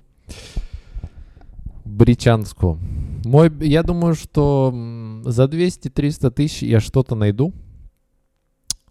Бричанскую. 1.85 2.79
Мой, 3.25 3.51
я 3.61 3.83
думаю, 3.83 4.15
что 4.15 4.73
за 5.25 5.45
200-300 5.45 6.31
тысяч 6.31 6.61
я 6.63 6.79
что-то 6.79 7.15
найду. 7.15 7.53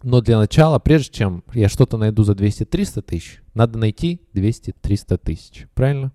Но 0.02 0.20
для 0.20 0.38
начала, 0.38 0.78
прежде 0.78 1.12
чем 1.12 1.42
я 1.52 1.68
что-то 1.68 1.96
найду 1.96 2.22
за 2.22 2.32
200-300 2.32 3.02
тысяч, 3.02 3.42
надо 3.54 3.78
найти 3.78 4.20
200-300 4.34 5.18
тысяч. 5.18 5.66
Правильно? 5.74 6.12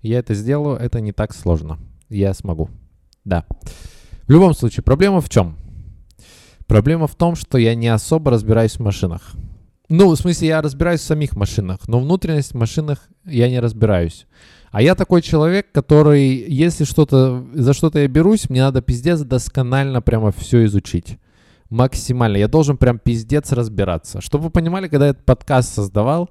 Я 0.00 0.18
это 0.18 0.34
сделаю, 0.34 0.76
это 0.76 1.00
не 1.00 1.12
так 1.12 1.32
сложно. 1.34 1.78
Я 2.08 2.34
смогу. 2.34 2.68
Да. 3.24 3.46
В 4.26 4.30
любом 4.30 4.54
случае, 4.54 4.82
проблема 4.82 5.20
в 5.20 5.28
чем? 5.28 5.56
Проблема 6.72 7.06
в 7.06 7.14
том, 7.14 7.36
что 7.36 7.58
я 7.58 7.74
не 7.74 7.88
особо 7.88 8.30
разбираюсь 8.30 8.76
в 8.76 8.80
машинах. 8.80 9.32
Ну, 9.90 10.08
в 10.08 10.16
смысле, 10.16 10.48
я 10.48 10.62
разбираюсь 10.62 11.02
в 11.02 11.04
самих 11.04 11.36
машинах, 11.36 11.80
но 11.86 12.00
внутренность 12.00 12.52
в 12.52 12.54
машинах 12.54 13.10
я 13.26 13.50
не 13.50 13.60
разбираюсь. 13.60 14.26
А 14.70 14.80
я 14.80 14.94
такой 14.94 15.20
человек, 15.20 15.70
который, 15.70 16.28
если 16.30 16.84
что-то, 16.84 17.44
за 17.52 17.74
что-то 17.74 17.98
я 17.98 18.08
берусь, 18.08 18.48
мне 18.48 18.62
надо 18.62 18.80
пиздец 18.80 19.20
досконально 19.20 20.00
прямо 20.00 20.32
все 20.32 20.64
изучить. 20.64 21.18
Максимально. 21.68 22.38
Я 22.38 22.48
должен 22.48 22.78
прям 22.78 22.98
пиздец 22.98 23.52
разбираться. 23.52 24.22
Чтобы 24.22 24.44
вы 24.44 24.50
понимали, 24.50 24.88
когда 24.88 25.04
я 25.04 25.10
этот 25.10 25.26
подкаст 25.26 25.74
создавал, 25.74 26.30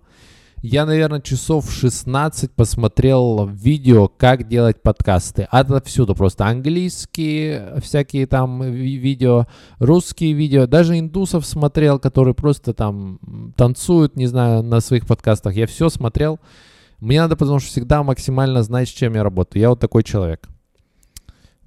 я, 0.61 0.85
наверное, 0.85 1.21
часов 1.21 1.71
16 1.71 2.51
посмотрел 2.51 3.47
видео, 3.47 4.07
как 4.07 4.47
делать 4.47 4.79
подкасты. 4.79 5.47
Отовсюду 5.49 6.13
просто 6.13 6.45
английские 6.45 7.79
всякие 7.81 8.27
там 8.27 8.61
видео, 8.61 9.47
русские 9.79 10.33
видео. 10.33 10.67
Даже 10.67 10.99
индусов 10.99 11.47
смотрел, 11.47 11.97
которые 11.97 12.35
просто 12.35 12.75
там 12.75 13.19
танцуют, 13.57 14.15
не 14.15 14.27
знаю, 14.27 14.61
на 14.61 14.81
своих 14.81 15.07
подкастах. 15.07 15.55
Я 15.55 15.65
все 15.65 15.89
смотрел. 15.89 16.39
Мне 16.99 17.19
надо, 17.19 17.35
потому 17.35 17.57
что 17.57 17.69
всегда 17.69 18.03
максимально 18.03 18.61
знать, 18.61 18.87
с 18.87 18.91
чем 18.91 19.15
я 19.15 19.23
работаю. 19.23 19.61
Я 19.63 19.69
вот 19.69 19.79
такой 19.79 20.03
человек. 20.03 20.47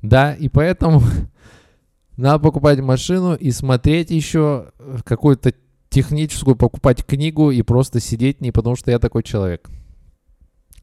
Да, 0.03 0.35
и 0.35 0.49
поэтому 0.49 1.03
надо 2.17 2.39
покупать 2.39 2.79
машину 2.79 3.35
и 3.35 3.51
смотреть 3.51 4.13
еще 4.13 4.71
какую-то 5.03 5.53
техническую 5.95 6.57
покупать 6.57 7.05
книгу 7.07 7.53
и 7.53 7.63
просто 7.63 8.01
сидеть 8.01 8.41
не 8.41 8.51
потому, 8.51 8.75
что 8.75 8.91
я 8.91 8.99
такой 8.99 9.23
человек, 9.23 9.71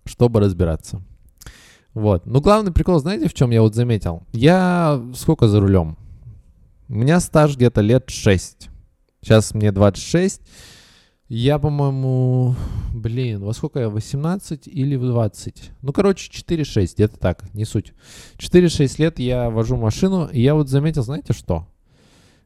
чтобы 0.06 0.39
разбираться. 0.39 1.02
Вот. 1.93 2.26
Ну, 2.26 2.39
главный 2.39 2.71
прикол, 2.71 2.97
знаете, 3.00 3.28
в 3.28 3.34
чем 3.34 3.50
я 3.50 3.62
вот 3.62 3.76
заметил? 3.76 4.24
Я 4.32 5.04
сколько 5.13 5.50
за 5.50 5.60
рулем? 5.60 5.97
У 6.88 6.93
меня 6.93 7.19
стаж 7.19 7.58
где-то 7.58 7.82
лет 7.82 8.10
6. 8.10 8.69
Сейчас 9.21 9.54
мне 9.54 9.74
26. 9.74 10.41
Я, 11.28 11.60
по-моему, 11.60 12.56
блин, 12.93 13.43
во 13.43 13.52
сколько 13.52 13.80
я, 13.82 13.89
18 13.89 14.65
или 14.67 14.95
в 14.95 15.06
20? 15.06 15.71
Ну, 15.82 15.91
короче, 15.91 16.32
4-6, 16.32 16.93
где-то 16.95 17.17
так, 17.17 17.54
не 17.54 17.65
суть. 17.65 17.93
4-6 18.38 18.95
лет 18.97 19.19
я 19.19 19.50
вожу 19.50 19.76
машину, 19.76 20.30
и 20.32 20.41
я 20.41 20.56
вот 20.56 20.69
заметил, 20.69 21.04
знаете 21.04 21.34
что? 21.34 21.67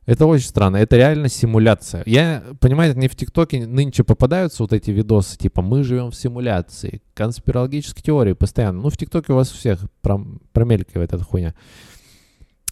Это 0.06 0.28
очень 0.28 0.48
странно. 0.48 0.78
Это 0.78 0.98
реально 0.98 1.30
симуляция. 1.30 2.04
Я, 2.06 2.44
понимаете, 2.60 2.96
мне 2.98 3.10
в 3.10 3.16
ТикТоке 3.16 3.66
нынче 3.66 4.04
попадаются 4.04 4.62
вот 4.62 4.72
эти 4.72 4.92
видосы, 4.92 5.38
типа 5.38 5.64
«Мы 5.64 5.84
живем 5.84 6.12
в 6.12 6.16
симуляции», 6.16 7.02
конспирологические 7.16 8.04
теории 8.04 8.34
постоянно. 8.34 8.82
Ну, 8.82 8.90
в 8.90 8.98
ТикТоке 8.98 9.34
у 9.34 9.36
вас 9.36 9.50
всех 9.50 9.80
пром, 10.02 10.42
промелькивает 10.54 11.12
эта 11.12 11.24
хуйня. 11.24 11.56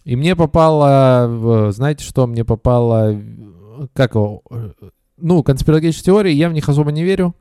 И 0.04 0.16
мне 0.16 0.36
попало, 0.36 1.72
знаете 1.72 2.04
что, 2.04 2.28
мне 2.28 2.46
попало, 2.46 3.20
как 3.94 4.14
его, 4.14 4.44
ну, 5.18 5.42
конспирологические 5.42 6.06
теории, 6.14 6.34
я 6.34 6.50
в 6.50 6.54
них 6.54 6.70
особо 6.70 6.92
не 6.92 7.04
верю. 7.04 7.36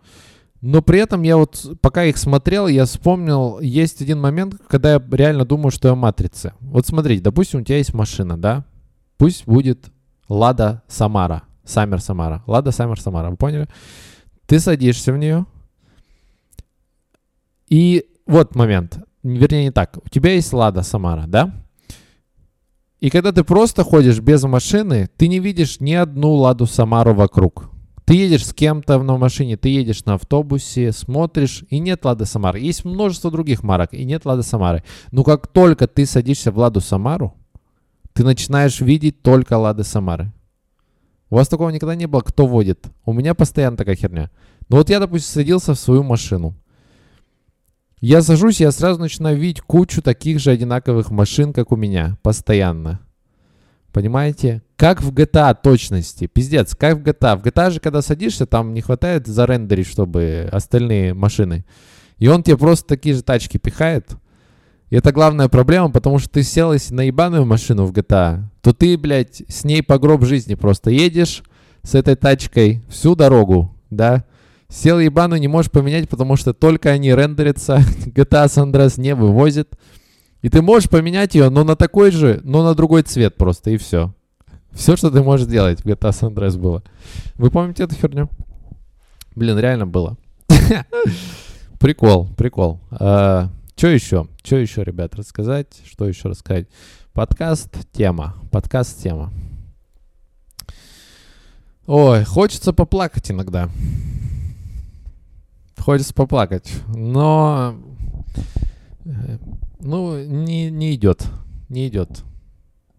Но 0.62 0.80
при 0.80 1.00
этом 1.00 1.22
я 1.22 1.36
вот, 1.36 1.76
пока 1.80 2.04
их 2.04 2.16
смотрел, 2.16 2.68
я 2.68 2.84
вспомнил, 2.84 3.58
есть 3.58 4.00
один 4.00 4.20
момент, 4.20 4.54
когда 4.68 4.92
я 4.92 5.02
реально 5.10 5.44
думаю, 5.44 5.72
что 5.72 5.88
я 5.88 5.96
матрица. 5.96 6.54
Вот 6.60 6.86
смотрите, 6.86 7.20
допустим, 7.20 7.60
у 7.60 7.64
тебя 7.64 7.78
есть 7.78 7.92
машина, 7.92 8.38
да? 8.38 8.64
Пусть 9.22 9.46
будет 9.46 9.92
Лада 10.28 10.82
Самара. 10.88 11.44
Саммер 11.62 12.00
Самара. 12.00 12.42
Лада 12.48 12.72
Саммер 12.72 13.00
Самара. 13.00 13.30
Вы 13.30 13.36
поняли? 13.36 13.68
Ты 14.46 14.58
садишься 14.58 15.12
в 15.12 15.16
нее. 15.16 15.46
И 17.68 18.04
вот 18.26 18.56
момент. 18.56 18.98
Вернее, 19.22 19.62
не 19.62 19.70
так. 19.70 19.96
У 20.04 20.08
тебя 20.08 20.32
есть 20.32 20.52
Лада 20.52 20.82
Самара, 20.82 21.26
да? 21.28 21.54
И 22.98 23.10
когда 23.10 23.30
ты 23.30 23.44
просто 23.44 23.84
ходишь 23.84 24.18
без 24.18 24.42
машины, 24.42 25.08
ты 25.16 25.28
не 25.28 25.38
видишь 25.38 25.78
ни 25.78 25.92
одну 25.92 26.32
Ладу 26.32 26.66
Самару 26.66 27.14
вокруг. 27.14 27.70
Ты 28.04 28.14
едешь 28.14 28.46
с 28.46 28.52
кем-то 28.52 29.00
на 29.00 29.18
машине, 29.18 29.56
ты 29.56 29.68
едешь 29.68 30.04
на 30.04 30.14
автобусе, 30.14 30.90
смотришь, 30.90 31.62
и 31.70 31.78
нет 31.78 32.04
Лады 32.04 32.26
Самары. 32.26 32.58
Есть 32.58 32.84
множество 32.84 33.30
других 33.30 33.62
марок, 33.62 33.94
и 33.94 34.04
нет 34.04 34.24
Лады 34.24 34.42
Самары. 34.42 34.82
Но 35.12 35.22
как 35.22 35.46
только 35.46 35.86
ты 35.86 36.06
садишься 36.06 36.50
в 36.50 36.58
Ладу 36.58 36.80
Самару, 36.80 37.36
ты 38.12 38.24
начинаешь 38.24 38.80
видеть 38.80 39.22
только 39.22 39.56
Лады 39.56 39.84
Самары. 39.84 40.32
У 41.30 41.36
вас 41.36 41.48
такого 41.48 41.70
никогда 41.70 41.94
не 41.94 42.06
было, 42.06 42.20
кто 42.20 42.46
водит. 42.46 42.86
У 43.06 43.12
меня 43.12 43.34
постоянно 43.34 43.76
такая 43.76 43.96
херня. 43.96 44.30
Но 44.68 44.76
вот 44.76 44.90
я, 44.90 45.00
допустим, 45.00 45.32
садился 45.32 45.74
в 45.74 45.78
свою 45.78 46.02
машину. 46.02 46.54
Я 48.00 48.20
сажусь, 48.20 48.60
я 48.60 48.70
сразу 48.72 49.00
начинаю 49.00 49.38
видеть 49.38 49.62
кучу 49.62 50.02
таких 50.02 50.40
же 50.40 50.50
одинаковых 50.50 51.10
машин, 51.10 51.52
как 51.52 51.72
у 51.72 51.76
меня, 51.76 52.18
постоянно. 52.22 53.00
Понимаете? 53.92 54.62
Как 54.76 55.00
в 55.00 55.12
GTA 55.12 55.56
точности. 55.62 56.26
Пиздец, 56.26 56.74
как 56.74 56.98
в 56.98 57.02
GTA. 57.02 57.38
В 57.38 57.42
GTA 57.44 57.70
же, 57.70 57.80
когда 57.80 58.02
садишься, 58.02 58.44
там 58.44 58.74
не 58.74 58.80
хватает 58.80 59.26
зарендерить, 59.26 59.86
чтобы 59.86 60.48
остальные 60.50 61.14
машины. 61.14 61.64
И 62.18 62.28
он 62.28 62.42
тебе 62.42 62.56
просто 62.56 62.88
такие 62.88 63.14
же 63.14 63.22
тачки 63.22 63.58
пихает. 63.58 64.16
И 64.92 64.94
это 64.94 65.10
главная 65.10 65.48
проблема, 65.48 65.90
потому 65.90 66.18
что 66.18 66.28
ты 66.28 66.42
сел 66.42 66.74
на 66.90 67.00
ебаную 67.00 67.46
машину 67.46 67.86
в 67.86 67.92
GTA, 67.92 68.42
то 68.60 68.74
ты, 68.74 68.98
блядь, 68.98 69.42
с 69.48 69.64
ней 69.64 69.82
по 69.82 69.98
гроб 69.98 70.26
жизни 70.26 70.54
просто 70.54 70.90
едешь 70.90 71.42
с 71.82 71.94
этой 71.94 72.14
тачкой 72.14 72.82
всю 72.90 73.14
дорогу, 73.14 73.74
да? 73.88 74.26
Сел 74.68 74.98
ебану 74.98 75.36
не 75.36 75.48
можешь 75.48 75.70
поменять, 75.70 76.10
потому 76.10 76.36
что 76.36 76.52
только 76.52 76.90
они 76.90 77.14
рендерятся, 77.14 77.78
GTA 78.04 78.44
San 78.48 78.70
Andreas 78.70 79.00
не 79.00 79.14
вывозит. 79.14 79.78
И 80.42 80.50
ты 80.50 80.60
можешь 80.60 80.90
поменять 80.90 81.34
ее, 81.34 81.48
но 81.48 81.64
на 81.64 81.74
такой 81.74 82.10
же, 82.10 82.42
но 82.44 82.62
на 82.62 82.74
другой 82.74 83.02
цвет 83.02 83.38
просто, 83.38 83.70
и 83.70 83.78
все. 83.78 84.12
Все, 84.72 84.94
что 84.96 85.10
ты 85.10 85.22
можешь 85.22 85.46
делать 85.46 85.80
в 85.80 85.86
GTA 85.86 86.10
San 86.10 86.34
Andreas 86.34 86.58
было. 86.58 86.82
Вы 87.36 87.50
помните 87.50 87.84
эту 87.84 87.94
херню? 87.94 88.28
Блин, 89.36 89.58
реально 89.58 89.86
было. 89.86 90.18
Прикол, 91.78 92.28
прикол. 92.36 92.78
Что 93.76 93.88
еще? 93.88 94.28
Что 94.44 94.56
еще, 94.56 94.84
ребят, 94.84 95.14
рассказать? 95.16 95.80
Что 95.84 96.06
еще 96.06 96.28
рассказать? 96.28 96.68
Подкаст 97.12 97.76
тема. 97.92 98.36
Подкаст 98.50 99.02
тема. 99.02 99.32
Ой, 101.86 102.24
хочется 102.24 102.72
поплакать 102.72 103.30
иногда. 103.30 103.68
Хочется 105.78 106.14
поплакать. 106.14 106.72
Но... 106.94 107.74
Э, 109.04 109.38
ну, 109.80 110.22
не, 110.24 110.70
не 110.70 110.94
идет. 110.94 111.26
Не 111.68 111.88
идет. 111.88 112.22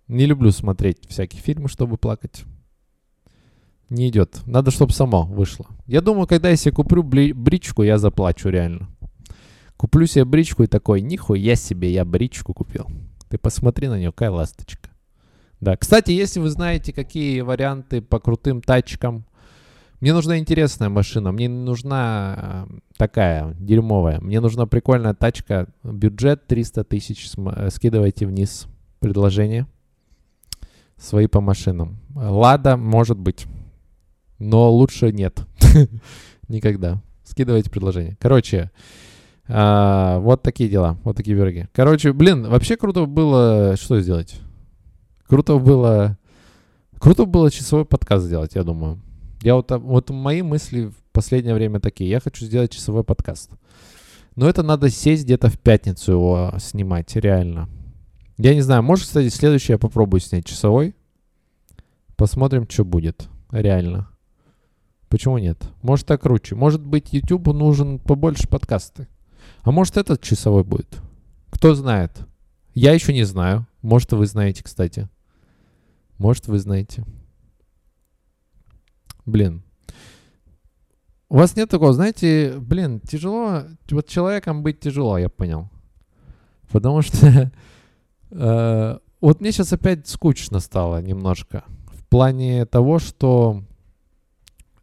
Не 0.10 0.26
люблю 0.26 0.52
смотреть 0.52 1.08
всякие 1.08 1.42
фильмы, 1.42 1.70
чтобы 1.70 1.98
плакать. 1.98 2.44
Не 3.90 4.10
идет. 4.10 4.42
Надо, 4.46 4.72
чтобы 4.72 4.92
само 4.92 5.24
вышло. 5.24 5.66
Я 5.86 6.02
думаю, 6.02 6.28
когда 6.28 6.50
я 6.50 6.58
себе 6.58 6.74
куплю 6.74 7.04
бричку, 7.04 7.84
я 7.84 7.98
заплачу 7.98 8.50
реально. 8.50 8.90
Куплю 9.84 10.06
себе 10.06 10.24
бричку 10.24 10.63
и 10.63 10.67
такой, 10.67 11.02
нихуя 11.02 11.58
себе, 11.58 11.91
я 11.91 12.06
бричку 12.06 12.54
купил. 12.54 12.88
Ты 13.28 13.38
посмотри 13.38 13.89
на 13.89 14.00
нее, 14.00 14.13
какая 14.13 14.32
ласточка. 14.32 14.89
Да, 15.60 15.76
кстати, 15.76 16.12
если 16.12 16.39
вы 16.39 16.50
знаете, 16.50 16.93
какие 16.93 17.41
варианты 17.41 18.02
по 18.02 18.22
крутым 18.22 18.62
тачкам 18.62 19.26
мне 20.00 20.13
нужна 20.13 20.38
интересная 20.38 20.88
машина, 20.88 21.34
мне 21.34 21.48
не 21.48 21.65
нужна 21.65 22.65
э, 22.69 22.80
такая 22.96 23.56
дерьмовая. 23.60 24.22
Мне 24.22 24.39
нужна 24.39 24.67
прикольная 24.67 25.13
тачка, 25.13 25.67
бюджет 25.84 26.48
300 26.48 26.86
тысяч, 26.86 27.30
э, 27.36 27.69
скидывайте 27.69 28.26
вниз 28.26 28.67
предложение. 29.02 29.67
Свои 30.96 31.28
по 31.28 31.41
машинам. 31.41 32.00
Лада, 32.15 32.78
может 32.78 33.19
быть, 33.19 33.48
но 34.39 34.72
лучше 34.72 35.12
нет. 35.12 35.46
Никогда. 36.48 37.04
Скидывайте 37.26 37.69
предложение. 37.69 38.15
Короче, 38.22 38.72
а, 39.47 40.19
вот 40.19 40.41
такие 40.41 40.69
дела, 40.69 40.97
вот 41.03 41.17
такие 41.17 41.36
пироги. 41.36 41.67
Короче, 41.73 42.13
блин, 42.13 42.47
вообще 42.47 42.77
круто 42.77 43.06
было 43.06 43.75
что 43.77 43.99
сделать? 43.99 44.39
Круто 45.27 45.58
было... 45.58 46.17
Круто 46.99 47.25
было 47.25 47.51
часовой 47.51 47.86
подкаст 47.86 48.25
сделать, 48.25 48.56
я 48.56 48.63
думаю. 48.63 49.01
Я 49.41 49.56
вот, 49.56 49.71
вот 49.71 50.10
мои 50.10 50.41
мысли 50.41 50.86
в 50.86 50.95
последнее 51.12 51.53
время 51.53 51.82
такие. 51.82 52.10
Я 52.10 52.21
хочу 52.21 52.45
сделать 52.45 52.71
часовой 52.71 53.03
подкаст. 53.03 53.51
Но 54.36 54.47
это 54.47 54.63
надо 54.63 54.89
сесть 54.89 55.25
где-то 55.25 55.49
в 55.49 55.60
пятницу 55.60 56.13
его 56.13 56.53
снимать, 56.60 57.13
реально. 57.15 57.67
Я 58.38 58.56
не 58.56 58.62
знаю, 58.62 58.84
может, 58.84 59.06
кстати, 59.06 59.27
следующий 59.27 59.73
я 59.73 59.77
попробую 59.77 60.21
снять 60.21 60.45
часовой. 60.45 60.95
Посмотрим, 62.15 62.67
что 62.69 62.86
будет. 62.86 63.27
Реально. 63.51 64.08
Почему 65.10 65.38
нет? 65.38 65.62
Может, 65.82 66.08
так 66.08 66.21
круче. 66.21 66.56
Может 66.56 66.84
быть, 66.84 67.13
YouTube 67.13 67.47
нужен 67.47 67.99
побольше 67.99 68.47
подкасты. 68.47 69.08
А 69.63 69.71
может, 69.71 69.97
этот 69.97 70.21
часовой 70.21 70.63
будет? 70.63 71.01
Кто 71.49 71.75
знает? 71.75 72.12
Я 72.73 72.93
еще 72.93 73.13
не 73.13 73.23
знаю. 73.23 73.67
Может, 73.82 74.13
вы 74.13 74.25
знаете, 74.25 74.63
кстати. 74.63 75.10
Может, 76.17 76.47
вы 76.47 76.60
знаете. 76.60 77.06
Блин. 79.25 79.63
У 81.29 81.38
вас 81.38 81.56
нет 81.56 81.69
такого, 81.69 81.93
знаете, 81.93 82.56
блин, 82.60 82.99
тяжело, 82.99 83.63
вот 83.89 84.08
человеком 84.08 84.62
быть 84.62 84.79
тяжело, 84.79 85.17
я 85.17 85.29
понял. 85.29 85.69
Потому 86.71 87.01
что 87.01 87.51
э, 88.32 88.97
вот 89.21 89.41
мне 89.41 89.51
сейчас 89.51 89.73
опять 89.73 90.08
скучно 90.08 90.60
стало 90.60 91.01
немножко. 91.01 91.63
В 91.88 92.06
плане 92.06 92.65
того, 92.65 92.99
что 92.99 93.63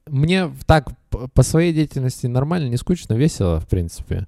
мне 0.07 0.51
так 0.67 0.91
по 1.35 1.43
своей 1.43 1.73
деятельности 1.73 2.27
нормально, 2.27 2.69
не 2.69 2.77
скучно, 2.77 3.15
весело, 3.15 3.61
в 3.61 3.67
принципе. 3.67 4.27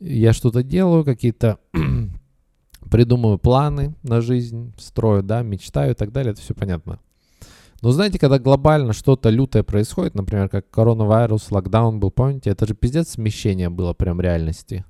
Я 0.00 0.32
что-то 0.32 0.62
делаю, 0.62 1.04
какие-то 1.04 1.58
придумываю 2.90 3.38
планы 3.38 3.94
на 4.02 4.20
жизнь, 4.20 4.74
строю, 4.78 5.22
да, 5.22 5.42
мечтаю 5.42 5.92
и 5.92 5.94
так 5.94 6.12
далее, 6.12 6.32
это 6.32 6.40
все 6.40 6.54
понятно. 6.54 6.98
Но 7.80 7.90
знаете, 7.90 8.18
когда 8.18 8.38
глобально 8.38 8.92
что-то 8.92 9.28
лютое 9.28 9.62
происходит, 9.62 10.14
например, 10.14 10.48
как 10.48 10.70
коронавирус, 10.70 11.50
локдаун 11.50 12.00
был, 12.00 12.10
помните, 12.10 12.50
это 12.50 12.66
же 12.66 12.74
пиздец 12.74 13.10
смещение 13.10 13.68
было 13.68 13.92
прям 13.92 14.20
реальности. 14.20 14.84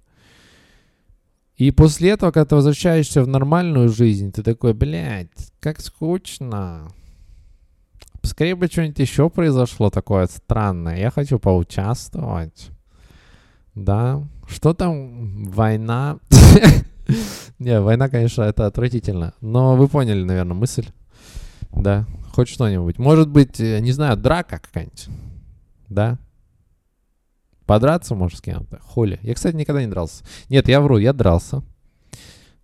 И 1.57 1.71
после 1.71 2.11
этого, 2.11 2.31
когда 2.31 2.47
ты 2.47 2.55
возвращаешься 2.57 3.23
в 3.23 3.29
нормальную 3.29 3.89
жизнь, 3.89 4.33
ты 4.33 4.43
такой, 4.43 4.75
блядь, 4.75 5.53
как 5.61 5.81
скучно. 5.81 6.89
Скорее 8.25 8.55
бы 8.55 8.67
что-нибудь 8.67 8.99
еще 8.99 9.29
произошло 9.29 9.91
такое 9.91 10.27
странное. 10.27 10.99
Я 10.99 11.11
хочу 11.11 11.39
поучаствовать. 11.39 12.71
Да. 13.75 14.27
Что 14.49 14.73
там? 14.73 15.45
Война? 15.51 16.19
Не, 17.59 17.81
война, 17.81 18.09
конечно, 18.09 18.43
это 18.43 18.67
отвратительно. 18.67 19.35
Но 19.41 19.77
вы 19.77 19.89
поняли, 19.89 20.23
наверное, 20.23 20.55
мысль. 20.55 20.89
Да. 21.71 22.07
Хоть 22.33 22.49
что-нибудь. 22.49 22.99
Может 22.99 23.29
быть, 23.29 23.61
э, 23.61 23.79
не 23.81 23.93
знаю, 23.93 24.17
драка 24.17 24.59
какая-нибудь. 24.59 25.09
Да? 25.89 26.19
Подраться 27.67 28.15
можешь 28.15 28.39
с 28.39 28.43
кем-то? 28.43 28.79
Хули. 28.81 29.19
Я, 29.23 29.35
кстати, 29.35 29.55
никогда 29.55 29.83
не 29.83 29.91
дрался. 29.91 30.25
Нет, 30.49 30.69
я 30.69 30.81
вру, 30.81 30.99
я 30.99 31.13
дрался. 31.13 31.63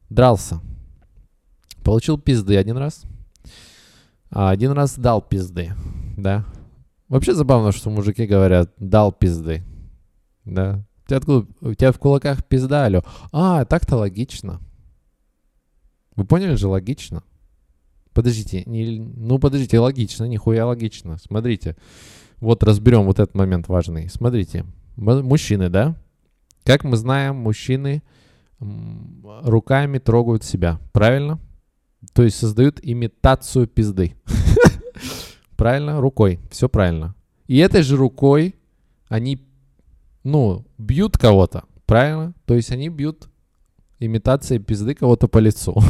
Дрался. 0.08 0.60
Получил 1.84 2.18
пизды 2.18 2.56
один 2.56 2.76
раз. 2.76 3.02
А 4.30 4.50
один 4.50 4.72
раз 4.72 4.96
дал 4.96 5.20
пизды. 5.20 5.72
Да. 6.16 6.44
Вообще 7.08 7.34
забавно, 7.34 7.72
что 7.72 7.90
мужики 7.90 8.26
говорят, 8.26 8.72
дал 8.78 9.12
пизды. 9.12 9.64
Да. 10.44 10.84
У 11.04 11.08
тебя, 11.08 11.16
откуда, 11.16 11.46
у 11.60 11.74
тебя 11.74 11.92
в 11.92 11.98
кулаках 11.98 12.44
пизда, 12.44 12.84
алё. 12.84 13.02
А, 13.32 13.64
так-то 13.64 13.96
логично. 13.96 14.60
Вы 16.14 16.24
поняли 16.24 16.54
же, 16.54 16.68
логично. 16.68 17.24
Подождите, 18.12 18.64
не, 18.66 19.00
ну 19.00 19.38
подождите, 19.38 19.78
логично, 19.78 20.24
нихуя 20.24 20.66
логично. 20.66 21.16
Смотрите, 21.18 21.76
вот 22.38 22.62
разберем 22.62 23.04
вот 23.04 23.18
этот 23.18 23.34
момент 23.34 23.68
важный. 23.68 24.08
Смотрите, 24.08 24.64
мужчины, 24.96 25.68
да? 25.68 25.96
Как 26.64 26.84
мы 26.84 26.96
знаем, 26.96 27.36
мужчины 27.36 28.02
руками 28.60 29.98
трогают 29.98 30.44
себя, 30.44 30.78
правильно? 30.92 31.38
То 32.12 32.22
есть 32.22 32.36
создают 32.36 32.80
имитацию 32.82 33.66
пизды. 33.66 34.14
Правильно? 35.56 36.00
Рукой. 36.00 36.40
Все 36.50 36.68
правильно. 36.68 37.14
И 37.46 37.58
этой 37.58 37.82
же 37.82 37.96
рукой 37.96 38.54
они, 39.08 39.46
ну, 40.24 40.64
бьют 40.78 41.18
кого-то. 41.18 41.64
Правильно? 41.86 42.34
То 42.46 42.54
есть 42.54 42.70
они 42.70 42.88
бьют 42.88 43.28
имитацией 43.98 44.60
пизды 44.60 44.94
кого-то 44.94 45.28
по 45.28 45.38
лицу. 45.38 45.76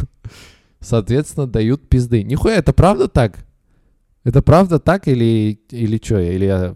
соответственно, 0.81 1.47
дают 1.47 1.89
пизды. 1.89 2.23
Нихуя, 2.23 2.57
это 2.57 2.73
правда 2.73 3.09
так? 3.09 3.45
Это 4.25 4.43
правда 4.43 4.79
так 4.79 5.09
или, 5.09 5.61
или 5.71 6.01
что? 6.03 6.19
Или 6.19 6.47
я, 6.47 6.75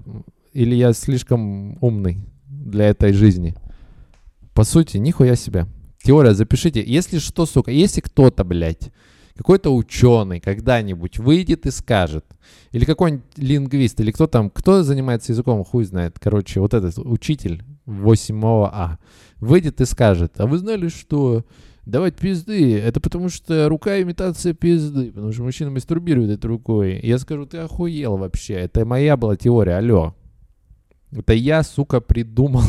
или 0.53 0.75
я 0.75 0.93
слишком 0.93 1.83
умный 1.83 2.21
для 2.47 2.87
этой 2.87 3.13
жизни? 3.13 3.55
По 4.55 4.65
сути, 4.65 4.99
нихуя 4.99 5.35
себе. 5.35 5.67
Теория, 6.03 6.35
запишите. 6.35 6.83
Если 6.87 7.19
что, 7.19 7.47
сука, 7.47 7.71
если 7.71 8.01
кто-то, 8.01 8.45
блядь, 8.45 8.93
какой-то 9.37 9.75
ученый 9.75 10.41
когда-нибудь 10.41 11.19
выйдет 11.19 11.67
и 11.67 11.71
скажет, 11.71 12.25
или 12.71 12.85
какой-нибудь 12.85 13.25
лингвист, 13.37 14.01
или 14.01 14.13
кто 14.13 14.27
там, 14.27 14.51
кто 14.51 14.83
занимается 14.83 15.33
языком, 15.33 15.65
хуй 15.65 15.85
знает, 15.85 16.19
короче, 16.21 16.61
вот 16.61 16.75
этот 16.75 16.99
учитель 16.99 17.65
8 17.87 18.45
А, 18.45 18.99
выйдет 19.41 19.81
и 19.81 19.85
скажет, 19.85 20.41
а 20.41 20.47
вы 20.47 20.59
знали, 20.59 20.89
что 20.89 21.45
давать 21.87 22.17
пизды, 22.17 22.79
это 22.79 23.01
потому 23.01 23.29
что 23.29 23.69
рука 23.69 24.01
имитация 24.01 24.55
пизды, 24.55 25.11
потому 25.13 25.33
что 25.33 25.43
мужчина 25.43 25.71
мастурбирует 25.71 26.31
этой 26.31 26.47
рукой. 26.47 27.01
Я 27.03 27.19
скажу, 27.19 27.47
ты 27.47 27.59
охуел 27.59 28.17
вообще, 28.17 28.55
это 28.55 28.85
моя 28.87 29.17
была 29.17 29.37
теория, 29.37 29.77
алло. 29.77 30.15
Это 31.13 31.33
я, 31.33 31.63
сука, 31.63 32.01
придумал 32.01 32.63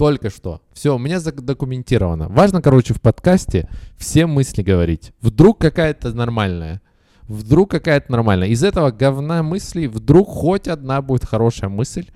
только 0.00 0.30
что. 0.30 0.62
Все, 0.72 0.94
у 0.94 0.98
меня 0.98 1.20
задокументировано. 1.20 2.28
Важно, 2.30 2.62
короче, 2.62 2.94
в 2.94 3.02
подкасте 3.02 3.68
все 3.98 4.24
мысли 4.24 4.62
говорить. 4.62 5.12
Вдруг 5.20 5.60
какая-то 5.60 6.14
нормальная. 6.14 6.80
Вдруг 7.28 7.70
какая-то 7.70 8.10
нормальная. 8.10 8.48
Из 8.48 8.64
этого 8.64 8.92
говна 8.92 9.42
мыслей 9.42 9.88
вдруг 9.88 10.26
хоть 10.26 10.68
одна 10.68 11.02
будет 11.02 11.26
хорошая 11.26 11.68
мысль. 11.68 12.08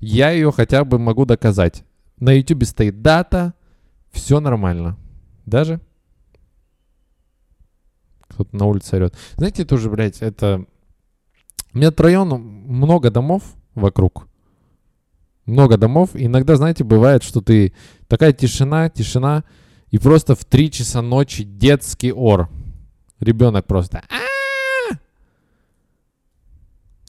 Я 0.00 0.32
ее 0.32 0.50
хотя 0.50 0.84
бы 0.84 0.98
могу 0.98 1.26
доказать. 1.26 1.84
На 2.18 2.32
YouTube 2.32 2.64
стоит 2.64 3.02
дата. 3.02 3.54
Все 4.10 4.40
нормально. 4.40 4.96
Даже 5.46 5.80
кто-то 8.26 8.56
на 8.56 8.64
улице 8.64 8.96
орет. 8.96 9.14
Знаете, 9.36 9.64
тоже, 9.64 9.88
блядь, 9.88 10.22
это... 10.22 10.64
У 11.72 11.78
меня 11.78 11.92
район 11.96 12.30
много 12.30 13.12
домов 13.12 13.44
вокруг 13.76 14.27
много 15.48 15.78
домов. 15.78 16.10
иногда, 16.14 16.56
знаете, 16.56 16.84
бывает, 16.84 17.22
что 17.22 17.40
ты 17.40 17.72
такая 18.06 18.32
тишина, 18.32 18.88
тишина, 18.88 19.44
и 19.90 19.98
просто 19.98 20.34
в 20.34 20.44
3 20.44 20.70
часа 20.70 21.02
ночи 21.02 21.42
детский 21.42 22.12
ор. 22.12 22.48
Ребенок 23.18 23.66
просто... 23.66 24.02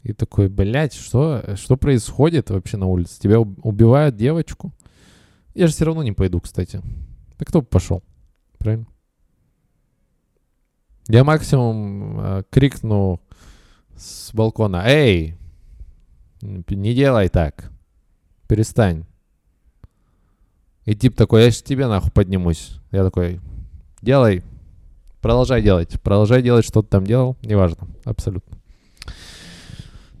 И 0.02 0.14
такой, 0.14 0.48
блядь, 0.48 0.94
что, 0.94 1.44
что 1.56 1.76
происходит 1.76 2.48
вообще 2.48 2.78
на 2.78 2.86
улице? 2.86 3.20
Тебя 3.20 3.38
убивают 3.38 4.16
девочку? 4.16 4.72
Я 5.52 5.66
же 5.66 5.74
все 5.74 5.84
равно 5.84 6.02
не 6.02 6.12
пойду, 6.12 6.40
кстати. 6.40 6.80
Да 7.38 7.44
кто 7.44 7.60
бы 7.60 7.66
пошел? 7.66 8.02
Правильно? 8.56 8.86
Я 11.06 11.22
максимум 11.22 12.18
э, 12.18 12.42
крикну 12.48 13.20
с 13.94 14.32
балкона, 14.32 14.84
эй, 14.86 15.36
не 16.40 16.94
делай 16.94 17.28
так 17.28 17.70
перестань. 18.50 19.04
И 20.84 20.96
тип 20.96 21.14
такой, 21.14 21.44
я 21.44 21.50
сейчас 21.52 21.62
тебе 21.62 21.86
нахуй 21.86 22.10
поднимусь. 22.10 22.80
Я 22.90 23.04
такой, 23.04 23.40
делай, 24.02 24.42
продолжай 25.20 25.62
делать. 25.62 26.00
Продолжай 26.02 26.42
делать, 26.42 26.64
что 26.64 26.82
ты 26.82 26.88
там 26.88 27.06
делал, 27.06 27.36
неважно, 27.42 27.86
абсолютно. 28.04 28.58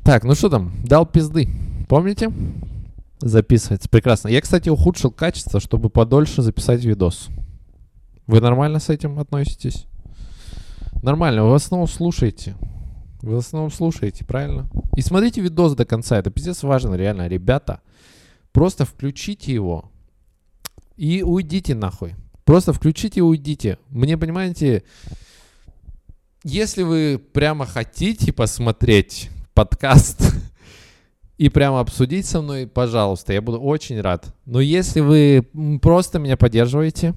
Так, 0.04 0.22
ну 0.22 0.36
что 0.36 0.48
там, 0.48 0.72
дал 0.84 1.06
пизды, 1.06 1.48
помните? 1.88 2.30
Записывается, 3.18 3.88
прекрасно. 3.88 4.28
Я, 4.28 4.40
кстати, 4.40 4.68
ухудшил 4.68 5.10
качество, 5.10 5.58
чтобы 5.58 5.90
подольше 5.90 6.40
записать 6.40 6.84
видос. 6.84 7.30
Вы 8.28 8.40
нормально 8.40 8.78
с 8.78 8.90
этим 8.90 9.18
относитесь? 9.18 9.86
Нормально, 11.02 11.42
вы 11.42 11.50
в 11.50 11.54
основном 11.54 11.88
слушаете. 11.88 12.54
Вы 13.22 13.34
в 13.34 13.38
основном 13.38 13.72
слушаете, 13.72 14.24
правильно? 14.24 14.70
И 14.94 15.02
смотрите 15.02 15.40
видос 15.40 15.74
до 15.74 15.84
конца, 15.84 16.16
это 16.16 16.30
пиздец 16.30 16.62
важно, 16.62 16.94
реально, 16.94 17.26
ребята. 17.26 17.80
Просто 18.52 18.84
включите 18.84 19.52
его 19.52 19.90
и 20.96 21.22
уйдите 21.22 21.74
нахуй. 21.74 22.14
Просто 22.44 22.72
включите 22.72 23.20
и 23.20 23.22
уйдите. 23.22 23.78
Мне, 23.88 24.18
понимаете, 24.18 24.82
если 26.42 26.82
вы 26.82 27.18
прямо 27.32 27.64
хотите 27.64 28.32
посмотреть 28.32 29.30
подкаст 29.54 30.34
и 31.38 31.48
прямо 31.48 31.80
обсудить 31.80 32.26
со 32.26 32.42
мной, 32.42 32.66
пожалуйста, 32.66 33.32
я 33.32 33.40
буду 33.40 33.60
очень 33.60 34.00
рад. 34.00 34.34
Но 34.46 34.60
если 34.60 35.00
вы 35.00 35.46
просто 35.80 36.18
меня 36.18 36.36
поддерживаете, 36.36 37.14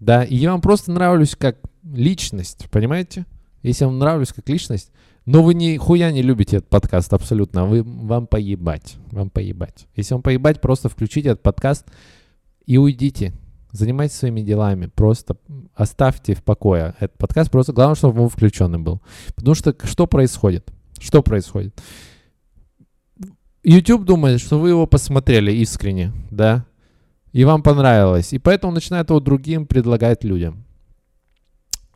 да, 0.00 0.22
и 0.22 0.36
я 0.36 0.52
вам 0.52 0.60
просто 0.60 0.92
нравлюсь 0.92 1.34
как 1.34 1.58
личность, 1.82 2.66
понимаете? 2.70 3.26
Если 3.62 3.84
я 3.84 3.88
вам 3.88 3.98
нравлюсь 3.98 4.32
как 4.32 4.48
личность, 4.48 4.92
но 5.28 5.42
вы 5.42 5.52
ни 5.52 5.76
хуя 5.76 6.10
не 6.10 6.22
любите 6.22 6.56
этот 6.56 6.70
подкаст 6.70 7.12
абсолютно. 7.12 7.66
Вы, 7.66 7.82
вам 7.82 8.26
поебать. 8.26 8.96
Вам 9.10 9.28
поебать. 9.28 9.86
Если 9.94 10.14
вам 10.14 10.22
поебать, 10.22 10.62
просто 10.62 10.88
включите 10.88 11.28
этот 11.28 11.42
подкаст 11.42 11.86
и 12.64 12.78
уйдите. 12.78 13.34
Занимайтесь 13.70 14.16
своими 14.16 14.40
делами. 14.40 14.86
Просто 14.86 15.36
оставьте 15.74 16.34
в 16.34 16.42
покое 16.42 16.94
этот 16.98 17.18
подкаст. 17.18 17.50
Просто 17.50 17.74
главное, 17.74 17.94
чтобы 17.94 18.22
он 18.22 18.30
включенный 18.30 18.78
был. 18.78 19.02
Потому 19.36 19.54
что 19.54 19.76
что 19.84 20.06
происходит? 20.06 20.72
Что 20.98 21.22
происходит? 21.22 21.78
YouTube 23.62 24.06
думает, 24.06 24.40
что 24.40 24.58
вы 24.58 24.70
его 24.70 24.86
посмотрели 24.86 25.52
искренне, 25.52 26.10
да? 26.30 26.64
И 27.32 27.44
вам 27.44 27.62
понравилось. 27.62 28.32
И 28.32 28.38
поэтому 28.38 28.72
начинает 28.72 29.10
его 29.10 29.20
другим 29.20 29.66
предлагать 29.66 30.24
людям. 30.24 30.64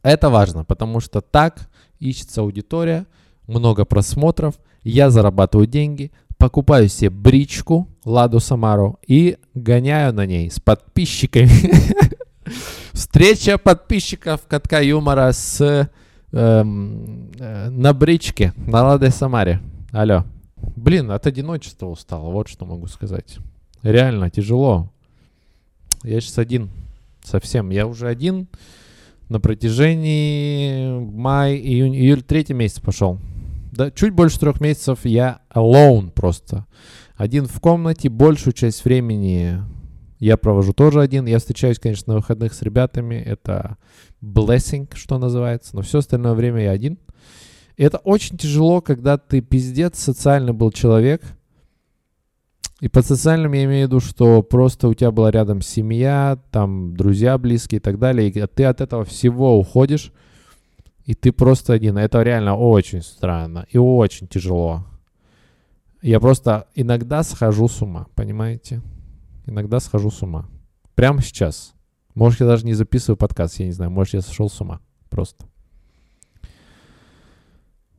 Это 0.02 0.28
важно, 0.28 0.66
потому 0.66 1.00
что 1.00 1.22
так 1.22 1.70
ищется 1.98 2.42
аудитория– 2.42 3.06
много 3.46 3.84
просмотров, 3.84 4.54
я 4.82 5.10
зарабатываю 5.10 5.66
деньги, 5.66 6.10
покупаю 6.38 6.88
себе 6.88 7.10
бричку 7.10 7.88
Ладу 8.04 8.40
Самару 8.40 8.98
и 9.06 9.38
гоняю 9.54 10.12
на 10.12 10.26
ней 10.26 10.50
с 10.50 10.58
подписчиками. 10.58 11.48
Встреча 12.92 13.58
подписчиков 13.58 14.40
катка 14.48 14.82
юмора 14.82 15.30
с 15.32 15.88
эм, 16.32 17.30
э, 17.38 17.70
на 17.70 17.92
бричке 17.92 18.52
на 18.56 18.82
Ладе 18.82 19.10
Самаре. 19.10 19.60
Алло. 19.92 20.24
Блин, 20.76 21.10
от 21.10 21.26
одиночества 21.26 21.86
устал, 21.86 22.30
вот 22.30 22.48
что 22.48 22.64
могу 22.64 22.86
сказать. 22.86 23.38
Реально 23.82 24.30
тяжело. 24.30 24.90
Я 26.02 26.20
сейчас 26.20 26.38
один 26.38 26.70
совсем. 27.22 27.70
Я 27.70 27.86
уже 27.86 28.08
один 28.08 28.48
на 29.28 29.38
протяжении 29.40 30.98
май, 30.98 31.56
июнь, 31.56 31.94
июль, 31.94 32.22
третий 32.22 32.54
месяц 32.54 32.80
пошел 32.80 33.18
да, 33.72 33.90
чуть 33.90 34.12
больше 34.12 34.38
трех 34.38 34.60
месяцев 34.60 35.00
я 35.04 35.40
alone 35.52 36.10
просто. 36.10 36.66
Один 37.16 37.46
в 37.46 37.58
комнате, 37.58 38.10
большую 38.10 38.52
часть 38.52 38.84
времени 38.84 39.62
я 40.18 40.36
провожу 40.36 40.74
тоже 40.74 41.00
один. 41.00 41.26
Я 41.26 41.38
встречаюсь, 41.38 41.78
конечно, 41.78 42.12
на 42.12 42.18
выходных 42.18 42.52
с 42.52 42.60
ребятами. 42.60 43.14
Это 43.14 43.78
blessing, 44.22 44.88
что 44.94 45.18
называется. 45.18 45.74
Но 45.74 45.80
все 45.80 45.98
остальное 45.98 46.34
время 46.34 46.64
я 46.64 46.70
один. 46.70 46.98
И 47.78 47.82
это 47.82 47.96
очень 47.98 48.36
тяжело, 48.36 48.82
когда 48.82 49.16
ты 49.16 49.40
пиздец 49.40 49.98
социальный 49.98 50.52
был 50.52 50.70
человек. 50.70 51.22
И 52.80 52.88
под 52.88 53.06
социальным 53.06 53.52
я 53.52 53.64
имею 53.64 53.86
в 53.86 53.90
виду, 53.90 54.00
что 54.00 54.42
просто 54.42 54.88
у 54.88 54.94
тебя 54.94 55.12
была 55.12 55.30
рядом 55.30 55.62
семья, 55.62 56.38
там 56.50 56.94
друзья 56.94 57.38
близкие 57.38 57.78
и 57.78 57.82
так 57.82 57.98
далее. 57.98 58.28
И 58.28 58.46
ты 58.46 58.64
от 58.64 58.82
этого 58.82 59.04
всего 59.04 59.58
уходишь 59.58 60.12
и 61.04 61.14
ты 61.14 61.32
просто 61.32 61.72
один. 61.72 61.98
Это 61.98 62.22
реально 62.22 62.56
очень 62.56 63.02
странно 63.02 63.66
и 63.68 63.78
очень 63.78 64.28
тяжело. 64.28 64.86
Я 66.00 66.20
просто 66.20 66.66
иногда 66.74 67.22
схожу 67.22 67.68
с 67.68 67.80
ума, 67.82 68.06
понимаете? 68.14 68.82
Иногда 69.46 69.80
схожу 69.80 70.10
с 70.10 70.22
ума. 70.22 70.48
Прямо 70.94 71.22
сейчас. 71.22 71.74
Может, 72.14 72.40
я 72.40 72.46
даже 72.46 72.66
не 72.66 72.74
записываю 72.74 73.16
подкаст, 73.16 73.58
я 73.60 73.66
не 73.66 73.72
знаю. 73.72 73.90
Может, 73.90 74.14
я 74.14 74.20
сошел 74.20 74.48
с 74.48 74.60
ума. 74.60 74.80
Просто. 75.08 75.46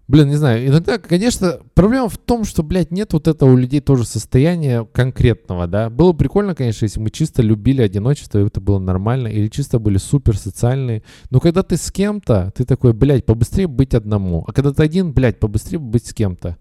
Блин, 0.09 0.27
не 0.27 0.35
знаю, 0.35 0.67
иногда, 0.67 0.97
конечно, 0.97 1.59
проблема 1.75 2.09
в 2.09 2.17
том, 2.17 2.43
что, 2.43 2.61
блядь, 2.61 2.91
нет 2.91 3.13
вот 3.13 3.29
этого 3.29 3.53
у 3.53 3.55
людей 3.55 3.79
тоже 3.79 4.03
состояния 4.05 4.85
конкретного, 4.91 5.65
да. 5.65 5.89
Было 5.89 6.11
прикольно, 6.11 6.55
конечно, 6.55 6.83
если 6.83 6.99
мы 6.99 7.09
чисто 7.09 7.41
любили 7.41 7.81
одиночество, 7.81 8.39
и 8.39 8.45
это 8.45 8.59
было 8.59 8.79
нормально, 8.79 9.29
или 9.29 9.47
чисто 9.47 9.79
были 9.79 9.97
супер 9.97 10.37
социальные. 10.37 11.03
Но 11.29 11.39
когда 11.39 11.63
ты 11.63 11.77
с 11.77 11.89
кем-то, 11.89 12.51
ты 12.53 12.65
такой, 12.65 12.91
блядь, 12.91 13.25
побыстрее 13.25 13.67
быть 13.67 13.93
одному. 13.93 14.43
А 14.45 14.51
когда 14.51 14.73
ты 14.73 14.83
один, 14.83 15.13
блядь, 15.13 15.39
побыстрее 15.39 15.79
быть 15.79 16.05
с 16.05 16.13
кем-то. 16.13 16.57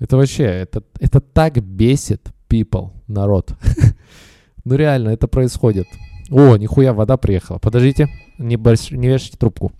Это 0.00 0.16
вообще, 0.16 0.44
это, 0.44 0.82
это 0.98 1.20
так 1.20 1.62
бесит 1.62 2.30
people, 2.48 2.90
народ. 3.06 3.52
Ну 4.66 4.74
реально, 4.74 5.08
это 5.08 5.26
происходит. 5.26 5.86
О, 6.30 6.56
нихуя, 6.56 6.92
вода 6.92 7.16
приехала. 7.16 7.56
Подождите, 7.56 8.08
не, 8.38 8.56
вешайте 8.56 9.38
трубку. 9.38 9.72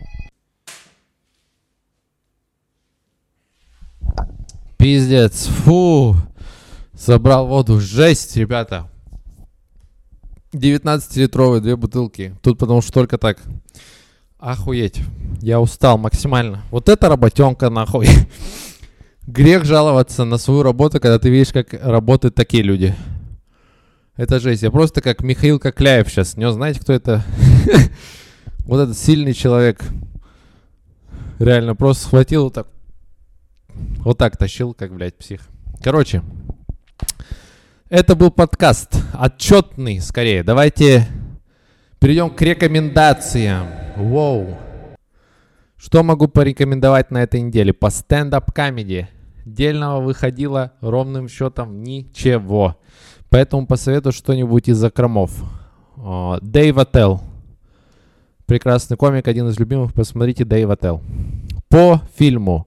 Пиздец, 4.77 5.47
фу. 5.47 6.17
Собрал 6.95 7.47
воду. 7.47 7.81
Жесть, 7.81 8.37
ребята. 8.37 8.89
19-литровые 10.53 11.61
две 11.61 11.77
бутылки. 11.77 12.35
Тут 12.43 12.59
потому 12.59 12.83
что 12.83 12.93
только 12.93 13.19
так. 13.19 13.39
Охуеть. 14.39 15.01
Я 15.41 15.61
устал 15.61 15.99
максимально. 15.99 16.63
Вот 16.71 16.89
это 16.89 17.09
работенка 17.09 17.71
нахуй. 17.71 18.09
Грех 19.27 19.65
жаловаться 19.65 20.25
на 20.25 20.39
свою 20.39 20.63
работу, 20.63 20.99
когда 20.99 21.19
ты 21.19 21.31
видишь, 21.31 21.53
как 21.53 21.73
работают 21.73 22.35
такие 22.35 22.63
люди. 22.63 22.95
Это 24.17 24.41
жесть. 24.41 24.63
Я 24.63 24.71
просто 24.71 25.01
как 25.01 25.23
Михаил 25.23 25.59
Кокляев 25.59 26.09
сейчас. 26.09 26.37
Не 26.37 26.51
знаете, 26.53 26.81
кто 26.81 26.93
это? 26.93 27.25
Вот 28.67 28.79
этот 28.79 28.97
сильный 28.97 29.35
человек. 29.35 29.83
Реально 31.41 31.75
просто 31.75 32.05
схватил 32.05 32.45
вот 32.45 32.55
так. 32.55 32.67
Вот 33.99 34.19
так 34.19 34.37
тащил, 34.37 34.75
как, 34.75 34.95
блядь, 34.95 35.17
псих. 35.17 35.49
Короче, 35.83 36.23
это 37.89 38.15
был 38.15 38.31
подкаст. 38.31 39.03
Отчетный, 39.13 40.01
скорее. 40.01 40.43
Давайте 40.43 41.07
перейдем 41.99 42.31
к 42.31 42.41
рекомендациям. 42.43 43.67
Воу. 43.97 44.57
Что 45.77 46.03
могу 46.03 46.29
порекомендовать 46.29 47.11
на 47.11 47.23
этой 47.23 47.41
неделе? 47.41 47.73
По 47.73 47.91
stand-up 47.91 48.54
comedy. 48.54 49.09
Дельного 49.47 50.01
выходило 50.01 50.73
ровным 50.81 51.29
счетом 51.29 51.83
ничего. 51.83 52.77
Поэтому 53.31 53.67
посоветую 53.67 54.13
что-нибудь 54.13 54.69
из 54.69 54.77
закромов. 54.77 55.33
Дэйв 56.43 56.77
Аттел. 56.79 57.23
Прекрасный 58.47 58.97
комик, 58.97 59.29
один 59.29 59.49
из 59.49 59.59
любимых. 59.59 59.95
Посмотрите 59.95 60.45
Дэйв 60.45 60.69
Аттел. 60.69 61.03
По 61.69 62.03
фильму. 62.17 62.67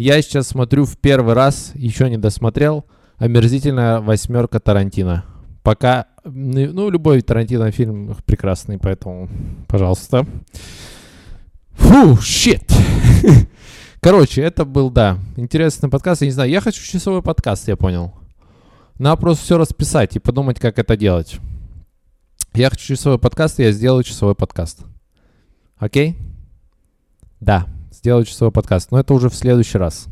Я 0.00 0.22
сейчас 0.22 0.48
смотрю 0.48 0.86
в 0.86 0.96
первый 0.96 1.34
раз, 1.34 1.72
еще 1.74 2.08
не 2.08 2.16
досмотрел, 2.16 2.86
«Омерзительная 3.18 4.00
восьмерка 4.00 4.58
Тарантино». 4.58 5.26
Пока, 5.62 6.06
ну, 6.24 6.88
любой 6.88 7.20
Тарантино 7.20 7.70
фильм 7.70 8.16
прекрасный, 8.24 8.78
поэтому, 8.78 9.28
пожалуйста. 9.68 10.24
Фу, 11.72 12.16
щит. 12.22 12.62
Короче, 14.00 14.40
это 14.40 14.64
был, 14.64 14.88
да, 14.88 15.18
интересный 15.36 15.90
подкаст. 15.90 16.22
Я 16.22 16.28
не 16.28 16.32
знаю, 16.32 16.50
я 16.50 16.62
хочу 16.62 16.82
часовой 16.82 17.20
подкаст, 17.20 17.68
я 17.68 17.76
понял. 17.76 18.14
Надо 18.98 19.20
просто 19.20 19.44
все 19.44 19.58
расписать 19.58 20.16
и 20.16 20.18
подумать, 20.18 20.58
как 20.58 20.78
это 20.78 20.96
делать. 20.96 21.36
Я 22.54 22.70
хочу 22.70 22.94
часовой 22.94 23.18
подкаст, 23.18 23.58
я 23.58 23.70
сделаю 23.70 24.02
часовой 24.02 24.34
подкаст. 24.34 24.80
Окей? 25.78 26.16
Да, 27.38 27.66
сделаю 27.90 28.24
часовой 28.24 28.52
подкаст, 28.52 28.90
но 28.90 29.00
это 29.00 29.14
уже 29.14 29.28
в 29.28 29.34
следующий 29.34 29.78
раз. 29.78 30.06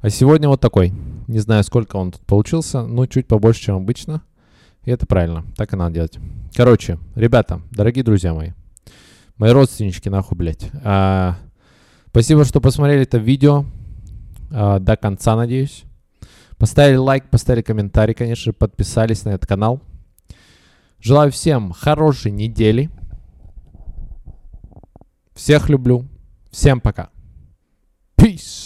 А 0.00 0.10
сегодня 0.10 0.48
вот 0.48 0.60
такой. 0.60 0.92
Не 1.26 1.38
знаю, 1.38 1.64
сколько 1.64 1.96
он 1.96 2.12
тут 2.12 2.20
получился, 2.22 2.82
но 2.82 3.06
чуть 3.06 3.26
побольше, 3.26 3.62
чем 3.62 3.76
обычно. 3.76 4.22
И 4.84 4.90
это 4.90 5.06
правильно, 5.06 5.44
так 5.56 5.72
и 5.72 5.76
надо 5.76 5.94
делать. 5.94 6.18
Короче, 6.54 6.98
ребята, 7.14 7.62
дорогие 7.70 8.04
друзья 8.04 8.34
мои, 8.34 8.50
мои 9.38 9.50
родственнички, 9.50 10.10
нахуй, 10.10 10.36
блядь. 10.36 10.70
А, 10.82 11.38
спасибо, 12.10 12.44
что 12.44 12.60
посмотрели 12.60 13.04
это 13.04 13.16
видео 13.16 13.64
а, 14.50 14.78
до 14.78 14.96
конца, 14.96 15.36
надеюсь. 15.36 15.84
Поставили 16.58 16.96
лайк, 16.96 17.30
поставили 17.30 17.62
комментарий, 17.62 18.14
конечно, 18.14 18.52
подписались 18.52 19.24
на 19.24 19.30
этот 19.30 19.48
канал. 19.48 19.80
Желаю 21.00 21.32
всем 21.32 21.72
хорошей 21.72 22.30
недели. 22.30 22.90
Всех 25.34 25.68
люблю. 25.68 26.06
Всем 26.54 26.80
пока. 26.80 27.10
Peace. 28.16 28.63